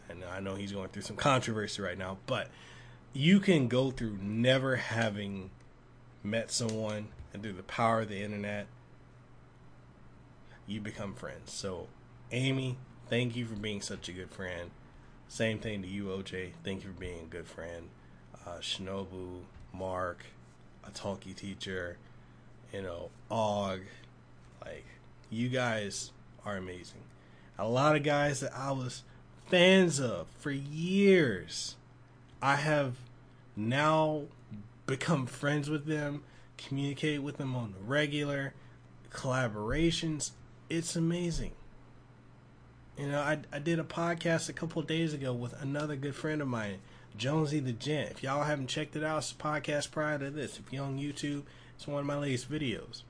and 0.08 0.24
I 0.24 0.40
know 0.40 0.54
he's 0.54 0.72
going 0.72 0.88
through 0.88 1.02
some 1.02 1.16
controversy 1.16 1.82
right 1.82 1.98
now, 1.98 2.18
but 2.26 2.48
you 3.12 3.40
can 3.40 3.68
go 3.68 3.90
through 3.90 4.18
never 4.22 4.76
having 4.76 5.50
met 6.22 6.50
someone 6.50 7.08
and 7.32 7.42
through 7.42 7.54
the 7.54 7.62
power 7.62 8.02
of 8.02 8.08
the 8.08 8.22
internet 8.22 8.66
you 10.66 10.80
become 10.80 11.14
friends. 11.14 11.52
So 11.52 11.88
Amy, 12.30 12.76
thank 13.08 13.36
you 13.36 13.46
for 13.46 13.54
being 13.54 13.80
such 13.80 14.08
a 14.08 14.12
good 14.12 14.30
friend. 14.30 14.70
Same 15.28 15.58
thing 15.58 15.82
to 15.82 15.88
you, 15.88 16.04
OJ. 16.06 16.52
Thank 16.64 16.82
you 16.82 16.90
for 16.90 16.98
being 16.98 17.20
a 17.20 17.26
good 17.26 17.46
friend. 17.46 17.90
Uh, 18.46 18.58
Shinobu, 18.60 19.40
Mark, 19.74 20.24
a 20.86 20.90
talkie 20.90 21.34
teacher, 21.34 21.98
you 22.72 22.82
know, 22.82 23.10
Og, 23.30 23.80
like 24.64 24.86
you 25.30 25.48
guys 25.50 26.12
are 26.46 26.56
amazing. 26.56 27.02
A 27.58 27.68
lot 27.68 27.94
of 27.94 28.02
guys 28.02 28.40
that 28.40 28.54
I 28.56 28.72
was 28.72 29.02
fans 29.46 30.00
of 30.00 30.28
for 30.38 30.50
years, 30.50 31.76
I 32.40 32.56
have 32.56 32.94
now 33.54 34.22
become 34.86 35.26
friends 35.26 35.68
with 35.68 35.86
them, 35.86 36.22
communicate 36.56 37.22
with 37.22 37.36
them 37.36 37.54
on 37.54 37.72
the 37.72 37.84
regular, 37.84 38.54
collaborations. 39.12 40.30
It's 40.70 40.96
amazing. 40.96 41.52
You 42.98 43.06
know, 43.06 43.20
I, 43.20 43.38
I 43.52 43.60
did 43.60 43.78
a 43.78 43.84
podcast 43.84 44.48
a 44.48 44.52
couple 44.52 44.82
days 44.82 45.14
ago 45.14 45.32
with 45.32 45.60
another 45.62 45.94
good 45.94 46.16
friend 46.16 46.42
of 46.42 46.48
mine, 46.48 46.80
Jonesy 47.16 47.60
the 47.60 47.70
Gent. 47.70 48.10
If 48.10 48.22
y'all 48.24 48.42
haven't 48.42 48.66
checked 48.66 48.96
it 48.96 49.04
out, 49.04 49.18
it's 49.18 49.30
a 49.30 49.36
podcast 49.36 49.92
prior 49.92 50.18
to 50.18 50.30
this. 50.30 50.58
If 50.58 50.72
you're 50.72 50.84
on 50.84 50.98
YouTube, 50.98 51.44
it's 51.76 51.86
one 51.86 52.00
of 52.00 52.06
my 52.06 52.18
latest 52.18 52.50
videos. 52.50 53.02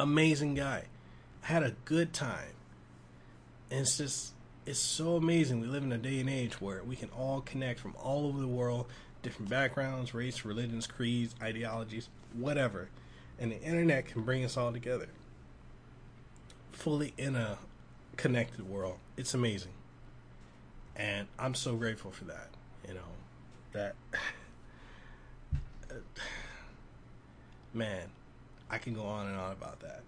Amazing 0.00 0.54
guy. 0.54 0.84
Had 1.42 1.62
a 1.62 1.74
good 1.84 2.14
time. 2.14 2.54
And 3.70 3.80
it's 3.80 3.98
just, 3.98 4.32
it's 4.64 4.78
so 4.78 5.16
amazing. 5.16 5.60
We 5.60 5.66
live 5.66 5.82
in 5.82 5.92
a 5.92 5.98
day 5.98 6.18
and 6.18 6.30
age 6.30 6.58
where 6.58 6.82
we 6.82 6.96
can 6.96 7.10
all 7.10 7.42
connect 7.42 7.80
from 7.80 7.94
all 8.02 8.26
over 8.26 8.40
the 8.40 8.48
world, 8.48 8.86
different 9.22 9.50
backgrounds, 9.50 10.14
race, 10.14 10.42
religions, 10.42 10.86
creeds, 10.86 11.34
ideologies, 11.42 12.08
whatever. 12.32 12.88
And 13.38 13.52
the 13.52 13.60
internet 13.60 14.06
can 14.06 14.22
bring 14.22 14.42
us 14.42 14.56
all 14.56 14.72
together. 14.72 15.08
Fully 16.72 17.12
in 17.18 17.36
a 17.36 17.58
connected 18.16 18.68
world. 18.68 18.98
It's 19.16 19.34
amazing. 19.34 19.72
And 20.96 21.28
I'm 21.38 21.54
so 21.54 21.76
grateful 21.76 22.10
for 22.10 22.24
that. 22.24 22.48
You 22.86 22.94
know, 22.94 23.00
that. 23.72 23.94
man, 27.74 28.10
I 28.70 28.78
can 28.78 28.94
go 28.94 29.04
on 29.04 29.26
and 29.26 29.36
on 29.36 29.52
about 29.52 29.80
that. 29.80 30.02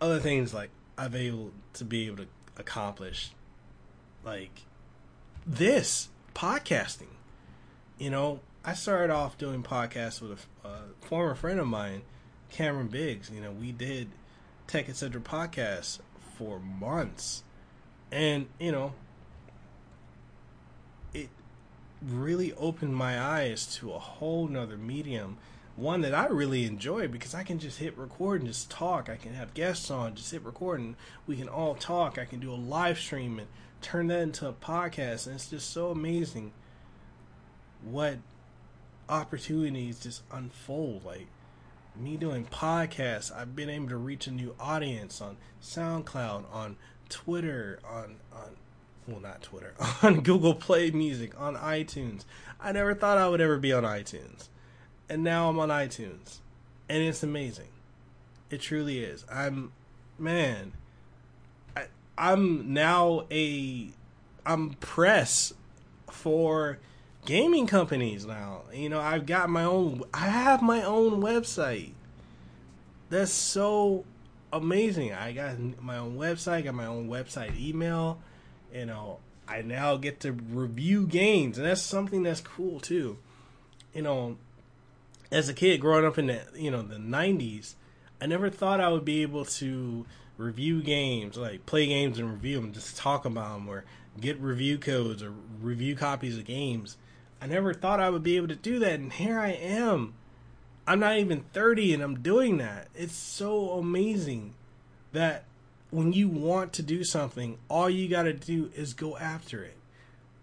Other 0.00 0.20
things 0.20 0.52
like 0.52 0.70
I've 0.98 1.14
able 1.14 1.52
to 1.74 1.84
be 1.84 2.06
able 2.06 2.18
to 2.18 2.26
accomplish, 2.56 3.32
like 4.24 4.62
this 5.46 6.08
podcasting. 6.34 7.08
You 7.98 8.10
know, 8.10 8.40
I 8.64 8.74
started 8.74 9.12
off 9.12 9.38
doing 9.38 9.62
podcasts 9.62 10.20
with 10.20 10.46
a, 10.64 10.68
a 10.68 10.78
former 11.00 11.34
friend 11.34 11.60
of 11.60 11.66
mine, 11.66 12.02
Cameron 12.50 12.88
Biggs. 12.88 13.30
You 13.30 13.40
know, 13.40 13.52
we 13.52 13.72
did 13.72 14.08
Tech 14.66 14.88
Etc. 14.88 15.20
podcast 15.20 15.98
for 16.36 16.58
months, 16.58 17.42
and 18.10 18.46
you 18.58 18.72
know, 18.72 18.92
it 21.12 21.28
really 22.02 22.52
opened 22.54 22.96
my 22.96 23.20
eyes 23.20 23.66
to 23.76 23.92
a 23.92 23.98
whole 23.98 24.48
nother 24.48 24.76
medium 24.76 25.38
one 25.76 26.02
that 26.02 26.14
I 26.14 26.26
really 26.26 26.64
enjoy 26.64 27.08
because 27.08 27.34
I 27.34 27.42
can 27.42 27.58
just 27.58 27.78
hit 27.78 27.98
record 27.98 28.40
and 28.40 28.48
just 28.48 28.70
talk. 28.70 29.08
I 29.08 29.16
can 29.16 29.34
have 29.34 29.54
guests 29.54 29.90
on, 29.90 30.14
just 30.14 30.30
hit 30.30 30.44
record 30.44 30.80
and 30.80 30.94
we 31.26 31.36
can 31.36 31.48
all 31.48 31.74
talk. 31.74 32.18
I 32.18 32.24
can 32.24 32.38
do 32.38 32.52
a 32.52 32.54
live 32.54 32.98
stream 32.98 33.38
and 33.38 33.48
turn 33.80 34.06
that 34.08 34.20
into 34.20 34.48
a 34.48 34.52
podcast. 34.52 35.26
And 35.26 35.34
it's 35.34 35.50
just 35.50 35.70
so 35.70 35.90
amazing 35.90 36.52
what 37.82 38.18
opportunities 39.08 39.98
just 39.98 40.22
unfold. 40.30 41.04
Like 41.04 41.26
me 41.96 42.16
doing 42.16 42.46
podcasts, 42.46 43.34
I've 43.34 43.54
been 43.54 43.70
able 43.70 43.88
to 43.88 43.96
reach 43.96 44.26
a 44.26 44.30
new 44.30 44.54
audience 44.58 45.20
on 45.20 45.36
SoundCloud, 45.62 46.44
on 46.52 46.76
Twitter, 47.08 47.78
on, 47.88 48.16
on 48.32 48.56
well, 49.06 49.20
not 49.20 49.42
Twitter, 49.42 49.74
on 50.02 50.20
Google 50.20 50.54
Play 50.54 50.90
Music, 50.90 51.38
on 51.40 51.56
iTunes. 51.56 52.24
I 52.60 52.72
never 52.72 52.94
thought 52.94 53.18
I 53.18 53.28
would 53.28 53.40
ever 53.40 53.58
be 53.58 53.72
on 53.72 53.84
iTunes 53.84 54.48
and 55.08 55.22
now 55.22 55.48
I'm 55.48 55.58
on 55.58 55.68
iTunes, 55.68 56.38
and 56.88 57.02
it's 57.02 57.22
amazing. 57.22 57.68
It 58.50 58.60
truly 58.60 59.00
is. 59.00 59.24
I'm, 59.30 59.72
man, 60.18 60.72
I, 61.76 61.86
I'm 62.16 62.72
now 62.72 63.26
a, 63.30 63.90
I'm 64.46 64.70
press 64.74 65.52
for 66.10 66.78
gaming 67.24 67.66
companies 67.66 68.26
now. 68.26 68.62
You 68.72 68.88
know, 68.88 69.00
I've 69.00 69.26
got 69.26 69.48
my 69.50 69.64
own. 69.64 70.02
I 70.12 70.26
have 70.28 70.62
my 70.62 70.82
own 70.82 71.22
website. 71.22 71.92
That's 73.10 73.32
so 73.32 74.04
amazing. 74.52 75.12
I 75.12 75.32
got 75.32 75.58
my 75.80 75.98
own 75.98 76.16
website. 76.16 76.64
Got 76.64 76.74
my 76.74 76.86
own 76.86 77.08
website 77.08 77.58
email. 77.58 78.18
You 78.72 78.86
know, 78.86 79.18
I 79.46 79.62
now 79.62 79.96
get 79.96 80.20
to 80.20 80.32
review 80.32 81.06
games, 81.06 81.58
and 81.58 81.66
that's 81.66 81.82
something 81.82 82.22
that's 82.22 82.40
cool 82.40 82.80
too. 82.80 83.18
You 83.92 84.02
know, 84.02 84.36
as 85.30 85.48
a 85.48 85.54
kid 85.54 85.80
growing 85.80 86.04
up 86.04 86.18
in 86.18 86.26
the 86.26 86.42
you 86.54 86.70
know 86.70 86.82
the 86.82 86.96
'90s, 86.96 87.74
I 88.20 88.26
never 88.26 88.50
thought 88.50 88.80
I 88.80 88.88
would 88.88 89.04
be 89.04 89.22
able 89.22 89.44
to 89.44 90.06
review 90.36 90.82
games, 90.82 91.36
like 91.36 91.66
play 91.66 91.86
games 91.86 92.18
and 92.18 92.30
review 92.30 92.60
them, 92.60 92.72
just 92.72 92.96
talk 92.96 93.24
about 93.24 93.54
them, 93.54 93.68
or 93.68 93.84
get 94.20 94.40
review 94.40 94.78
codes 94.78 95.22
or 95.22 95.32
review 95.60 95.94
copies 95.94 96.38
of 96.38 96.44
games. 96.44 96.96
I 97.40 97.46
never 97.46 97.74
thought 97.74 98.00
I 98.00 98.10
would 98.10 98.22
be 98.22 98.36
able 98.36 98.48
to 98.48 98.56
do 98.56 98.78
that, 98.78 99.00
and 99.00 99.12
here 99.12 99.38
I 99.38 99.50
am. 99.50 100.14
I'm 100.86 101.00
not 101.00 101.18
even 101.18 101.44
30 101.52 101.94
and 101.94 102.02
I'm 102.02 102.20
doing 102.20 102.58
that. 102.58 102.88
It's 102.94 103.14
so 103.14 103.72
amazing 103.72 104.54
that 105.12 105.44
when 105.90 106.12
you 106.12 106.28
want 106.28 106.72
to 106.74 106.82
do 106.82 107.04
something, 107.04 107.58
all 107.68 107.88
you 107.88 108.08
got 108.08 108.24
to 108.24 108.34
do 108.34 108.70
is 108.74 108.92
go 108.92 109.16
after 109.16 109.64
it. 109.64 109.76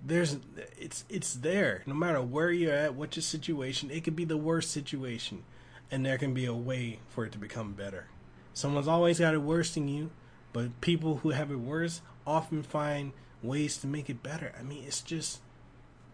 There's 0.03 0.37
it's 0.79 1.05
it's 1.09 1.35
there. 1.35 1.83
No 1.85 1.93
matter 1.93 2.21
where 2.21 2.51
you're 2.51 2.73
at, 2.73 2.95
what 2.95 3.15
your 3.15 3.21
situation, 3.21 3.91
it 3.91 4.03
could 4.03 4.15
be 4.15 4.25
the 4.25 4.37
worst 4.37 4.71
situation 4.71 5.43
and 5.91 6.05
there 6.05 6.17
can 6.17 6.33
be 6.33 6.45
a 6.45 6.53
way 6.53 6.99
for 7.09 7.25
it 7.25 7.33
to 7.33 7.37
become 7.37 7.73
better. 7.73 8.05
Someone's 8.53 8.87
always 8.87 9.19
got 9.19 9.35
it 9.35 9.41
worse 9.41 9.73
than 9.73 9.87
you, 9.87 10.09
but 10.53 10.81
people 10.81 11.17
who 11.17 11.29
have 11.29 11.51
it 11.51 11.59
worse 11.59 12.01
often 12.25 12.63
find 12.63 13.11
ways 13.43 13.77
to 13.77 13.87
make 13.87 14.09
it 14.09 14.23
better. 14.23 14.53
I 14.59 14.63
mean, 14.63 14.83
it's 14.87 15.01
just 15.01 15.41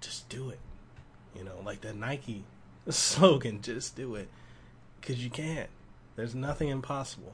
just 0.01 0.27
do 0.27 0.49
it. 0.49 0.59
You 1.37 1.43
know, 1.43 1.59
like 1.63 1.81
that 1.81 1.95
Nike 1.95 2.43
slogan, 2.89 3.61
just 3.61 3.95
do 3.95 4.15
it. 4.15 4.29
Cuz 5.01 5.23
you 5.23 5.29
can't. 5.29 5.69
There's 6.15 6.33
nothing 6.33 6.69
impossible. 6.69 7.33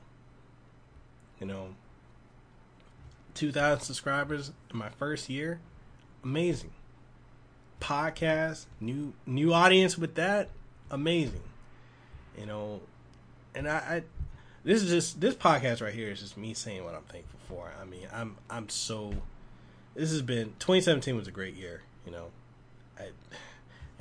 You 1.40 1.48
know, 1.48 1.76
2000 3.34 3.84
subscribers 3.84 4.52
in 4.72 4.78
my 4.78 4.90
first 4.90 5.30
year, 5.30 5.60
amazing. 6.24 6.72
Podcast, 7.80 8.66
new 8.80 9.14
new 9.26 9.54
audience 9.54 9.98
with 9.98 10.16
that, 10.16 10.50
amazing. 10.90 11.44
You 12.38 12.46
know, 12.46 12.82
and 13.54 13.68
I, 13.68 13.76
I 13.76 14.04
this 14.64 14.82
is 14.82 14.90
just 14.90 15.20
this 15.20 15.36
podcast 15.36 15.82
right 15.82 15.94
here 15.94 16.10
is 16.10 16.22
just 16.22 16.38
me 16.38 16.54
saying 16.54 16.84
what 16.84 16.96
I'm 16.96 17.04
thankful 17.04 17.40
for. 17.48 17.72
I 17.80 17.86
mean, 17.86 18.08
I'm 18.14 18.38
I'm 18.50 18.70
so 18.70 19.14
this 19.96 20.12
has 20.12 20.22
been 20.22 20.54
2017 20.60 21.16
was 21.16 21.28
a 21.28 21.32
great 21.32 21.56
year. 21.56 21.82
You 22.06 22.12
know, 22.12 22.26
I 22.98 23.10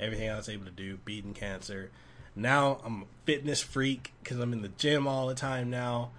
everything 0.03 0.29
I 0.29 0.35
was 0.35 0.49
able 0.49 0.65
to 0.65 0.71
do, 0.71 0.97
beating 1.05 1.33
cancer. 1.33 1.89
Now 2.35 2.79
I'm 2.83 3.03
a 3.03 3.05
fitness 3.25 3.61
freak 3.61 4.13
because 4.21 4.39
I'm 4.39 4.53
in 4.53 4.61
the 4.61 4.69
gym 4.69 5.07
all 5.07 5.27
the 5.27 5.35
time 5.35 5.69
now. 5.69 6.11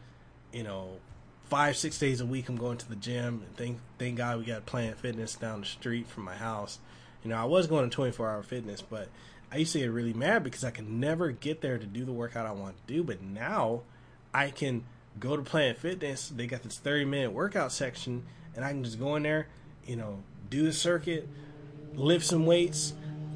You 0.52 0.62
know, 0.62 0.98
five 1.44 1.76
six 1.76 1.98
days 1.98 2.20
a 2.20 2.26
week 2.26 2.48
I'm 2.48 2.56
going 2.56 2.78
to 2.78 2.88
the 2.88 2.96
gym. 2.96 3.42
And 3.46 3.56
thank 3.56 3.78
thank 3.98 4.16
God 4.16 4.38
we 4.38 4.44
got 4.44 4.66
Planet 4.66 4.98
Fitness 4.98 5.34
down 5.34 5.60
the 5.60 5.66
street 5.66 6.08
from 6.08 6.24
my 6.24 6.36
house. 6.36 6.78
You 7.22 7.30
know, 7.30 7.36
I 7.36 7.44
was 7.44 7.66
going 7.66 7.88
to 7.88 7.94
24 7.94 8.30
hour 8.30 8.42
fitness, 8.42 8.82
but 8.82 9.08
I 9.50 9.58
used 9.58 9.72
to 9.72 9.78
get 9.78 9.90
really 9.90 10.12
mad 10.12 10.44
because 10.44 10.64
I 10.64 10.70
could 10.70 10.88
never 10.88 11.30
get 11.30 11.60
there 11.60 11.78
to 11.78 11.86
do 11.86 12.04
the 12.04 12.12
workout 12.12 12.46
I 12.46 12.52
want 12.52 12.76
to 12.86 12.92
do. 12.92 13.02
But 13.02 13.22
now 13.22 13.82
I 14.32 14.50
can 14.50 14.84
go 15.18 15.36
to 15.36 15.42
Planet 15.42 15.78
Fitness. 15.78 16.28
They 16.28 16.46
got 16.46 16.62
this 16.62 16.78
30 16.78 17.04
minute 17.06 17.32
workout 17.32 17.72
section, 17.72 18.24
and 18.54 18.64
I 18.64 18.70
can 18.70 18.84
just 18.84 18.98
go 18.98 19.16
in 19.16 19.22
there, 19.22 19.48
you 19.86 19.96
know, 19.96 20.22
do 20.50 20.64
the 20.64 20.72
circuit, 20.72 21.28
lift 21.94 22.26
some 22.26 22.46
weights, 22.46 22.94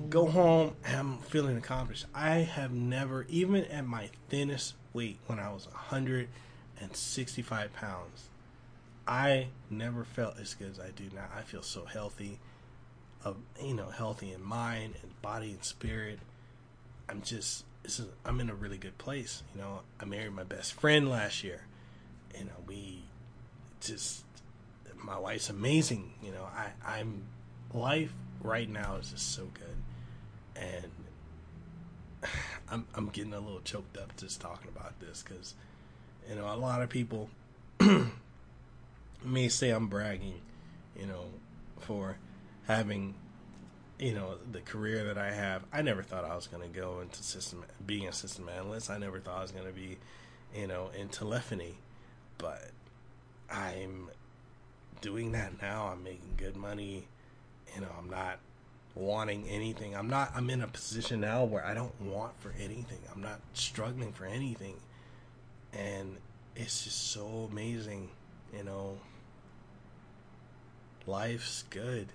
go 0.09 0.27
home, 0.27 0.75
and 0.85 0.97
I'm 0.97 1.18
feeling 1.18 1.57
accomplished. 1.57 2.07
I 2.14 2.38
have 2.38 2.73
never, 2.73 3.27
even 3.29 3.64
at 3.66 3.87
my 3.87 4.11
thinnest 4.29 4.75
weight 4.92 5.18
when 5.27 5.38
I 5.38 5.53
was 5.53 5.66
165 5.66 7.73
pounds, 7.75 8.29
I 9.07 9.49
never 9.71 10.05
felt 10.05 10.38
as 10.38 10.55
good 10.55 10.71
as 10.71 10.81
I 10.81 10.90
do 10.90 11.05
now. 11.14 11.27
I 11.37 11.42
feel 11.42 11.62
so 11.62 11.85
healthy 11.85 12.38
of 13.25 13.37
you 13.61 13.75
know 13.75 13.88
healthy 13.88 14.33
in 14.33 14.40
mind 14.42 14.94
and 15.03 15.21
body 15.23 15.51
and 15.51 15.64
spirit. 15.64 16.21
I'm 17.09 17.23
just 17.23 17.64
this 17.83 17.99
is 17.99 18.07
I'm 18.25 18.40
in 18.40 18.51
a 18.51 18.55
really 18.55 18.77
good 18.77 18.99
place. 18.99 19.42
You 19.55 19.62
know, 19.62 19.81
I 19.99 20.05
married 20.05 20.33
my 20.33 20.44
best 20.44 20.75
friend 20.75 21.09
last 21.09 21.42
year. 21.42 21.62
Know, 22.38 22.53
we 22.66 23.03
just 23.81 24.25
my 25.03 25.18
wife's 25.18 25.51
amazing. 25.51 26.12
You 26.23 26.33
know, 26.33 26.44
I 26.44 26.71
I'm 26.85 27.25
life 27.73 28.12
right 28.42 28.68
now 28.68 28.97
is 28.97 29.11
just 29.11 29.35
so 29.35 29.49
good, 29.55 29.67
and 30.61 30.90
I'm 32.71 32.87
I'm 32.94 33.09
getting 33.09 33.33
a 33.33 33.40
little 33.40 33.61
choked 33.61 33.97
up 33.97 34.16
just 34.16 34.40
talking 34.40 34.68
about 34.75 34.99
this 35.01 35.23
because 35.23 35.55
you 36.29 36.37
know 36.37 36.53
a 36.53 36.57
lot 36.57 36.83
of 36.83 36.88
people 36.88 37.31
may 39.25 39.49
say 39.49 39.71
I'm 39.71 39.88
bragging, 39.88 40.40
you 40.99 41.07
know, 41.07 41.27
for 41.81 42.16
having 42.66 43.14
you 43.99 44.14
know 44.14 44.37
the 44.51 44.61
career 44.61 45.05
that 45.05 45.18
I 45.18 45.33
have. 45.33 45.64
I 45.73 45.83
never 45.83 46.03
thought 46.03 46.25
I 46.25 46.35
was 46.35 46.47
going 46.47 46.62
to 46.62 46.79
go 46.79 47.01
into 47.01 47.23
system 47.23 47.64
being 47.85 48.09
a 48.09 48.12
system 48.12 48.49
analyst. 48.49 48.90
I 48.90 48.99
never 48.99 49.21
thought 49.21 49.38
I 49.38 49.42
was 49.42 49.51
going 49.51 49.66
to 49.66 49.73
be, 49.73 49.99
you 50.55 50.66
know, 50.66 50.90
in 50.99 51.09
telephony, 51.09 51.77
but 52.38 52.71
I'm 53.51 54.11
doing 55.01 55.33
that 55.33 55.61
now. 55.61 55.88
I'm 55.92 56.03
making 56.03 56.35
good 56.37 56.57
money. 56.57 57.09
You 57.75 57.83
know, 57.83 57.88
I'm 57.99 58.09
not 58.09 58.38
wanting 58.98 59.48
anything. 59.48 59.94
I'm 59.96 60.08
not. 60.08 60.32
I'm 60.34 60.50
in 60.50 60.61
a 60.61 60.66
position 60.66 61.20
now 61.20 61.44
where 61.44 61.64
I 61.64 61.74
don't 61.74 61.98
want 62.00 62.38
for 62.40 62.52
anything. 62.58 62.98
I'm 63.14 63.22
not 63.22 63.40
struggling 63.54 64.12
for 64.12 64.26
anything, 64.26 64.76
and 65.72 66.16
it's 66.56 66.84
just 66.84 67.11
so 67.11 67.48
amazing. 67.50 68.11
You 68.56 68.64
know, 68.64 68.98
life's 71.06 71.64
good 71.70 72.08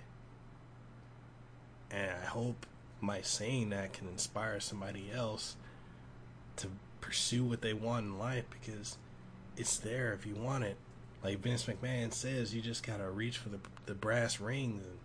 and 1.93 2.11
I 2.11 2.25
hope 2.25 2.65
my 2.99 3.21
saying 3.21 3.69
that 3.69 3.93
can 3.93 4.07
inspire 4.07 4.59
somebody 4.59 5.11
else 5.13 5.55
to 6.55 6.67
pursue 7.01 7.43
what 7.43 7.61
they 7.61 7.73
want 7.73 8.05
in 8.05 8.17
life 8.17 8.45
because 8.49 8.97
it's 9.55 9.77
there 9.77 10.13
if 10.13 10.25
you 10.25 10.35
want 10.35 10.63
it. 10.63 10.77
Like 11.23 11.39
Vince 11.39 11.65
McMahon 11.65 12.11
says, 12.11 12.53
you 12.53 12.61
just 12.61 12.85
gotta 12.85 13.09
reach 13.09 13.37
for 13.37 13.49
the 13.49 13.59
the 13.85 13.93
brass 13.93 14.39
rings. 14.39 14.83
And 14.83 14.97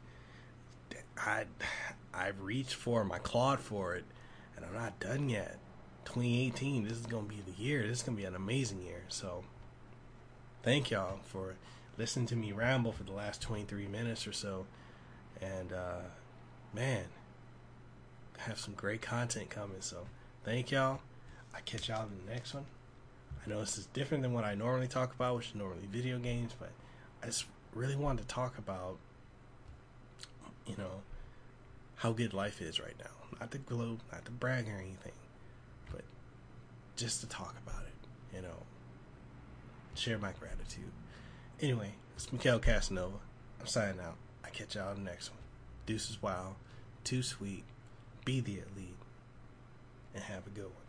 I 1.19 1.45
I've 2.15 2.41
reached 2.41 2.75
for 2.75 3.01
them, 3.01 3.13
I 3.13 3.19
clawed 3.19 3.61
for 3.61 3.95
it, 3.97 4.05
and 4.57 4.65
I'm 4.65 4.75
not 4.75 4.99
done 5.01 5.29
yet. 5.29 5.59
2018, 6.05 6.85
this 6.85 6.99
is 6.99 7.07
gonna 7.07 7.27
be 7.27 7.43
the 7.47 7.63
year. 7.63 7.87
This 7.87 7.99
is 7.99 8.03
gonna 8.03 8.17
be 8.17 8.25
an 8.25 8.35
amazing 8.35 8.83
year. 8.83 9.03
So, 9.09 9.45
thank 10.63 10.91
y'all 10.91 11.19
for 11.25 11.55
listening 11.99 12.27
to 12.27 12.37
me 12.37 12.53
ramble 12.53 12.93
for 12.93 13.03
the 13.03 13.13
last 13.13 13.43
23 13.43 13.87
minutes 13.89 14.27
or 14.27 14.33
so, 14.33 14.67
and. 15.41 15.73
uh 15.73 16.01
man, 16.73 17.05
I 18.39 18.43
have 18.43 18.59
some 18.59 18.75
great 18.75 19.03
content 19.03 19.51
coming. 19.51 19.81
So 19.81 20.07
thank 20.45 20.71
y'all. 20.71 21.01
I 21.55 21.61
catch 21.61 21.89
y'all 21.89 22.07
in 22.07 22.27
the 22.27 22.33
next 22.33 22.55
one. 22.55 22.67
I 23.45 23.49
know 23.49 23.61
this 23.61 23.79
is 23.79 23.87
different 23.87 24.23
than 24.23 24.33
what 24.33 24.45
I 24.45 24.55
normally 24.55 24.89
talk 24.89 25.15
about, 25.15 25.37
which 25.37 25.49
is 25.49 25.55
normally 25.55 25.89
video 25.91 26.19
games, 26.19 26.55
but 26.59 26.71
I 27.23 27.27
just 27.27 27.47
really 27.75 27.97
wanted 27.97 28.23
to 28.23 28.29
talk 28.29 28.59
about, 28.59 28.99
you 30.69 30.77
know, 30.77 31.03
how 31.97 32.13
good 32.13 32.35
life 32.35 32.61
is 32.61 32.79
right 32.79 32.95
now. 32.99 33.39
Not 33.41 33.51
to 33.53 33.59
gloat, 33.59 34.01
not 34.13 34.25
to 34.27 34.31
brag 34.31 34.69
or 34.69 34.79
anything, 34.79 35.13
but 35.91 36.03
just 36.97 37.21
to 37.21 37.29
talk 37.29 37.55
about 37.67 37.83
it, 37.83 38.37
you 38.37 38.43
know, 38.43 38.65
share 39.95 40.19
my 40.19 40.33
gratitude. 40.33 40.93
Anyway, 41.61 41.93
it's 42.15 42.33
Mikhail 42.33 42.61
Kasanova. 42.61 43.19
I'm 43.61 43.67
signing 43.67 44.01
out. 44.01 44.17
I 44.45 44.51
catch 44.51 44.77
y'all 44.77 44.93
in 44.93 45.05
the 45.05 45.11
next 45.11 45.31
one. 45.31 45.41
Deuces 45.87 46.23
Wild, 46.23 46.55
Too 47.05 47.23
Sweet, 47.23 47.65
Be 48.25 48.41
the 48.41 48.55
Elite, 48.55 48.97
and 50.15 50.25
have 50.25 50.47
a 50.47 50.51
good 50.51 50.65
one. 50.65 50.88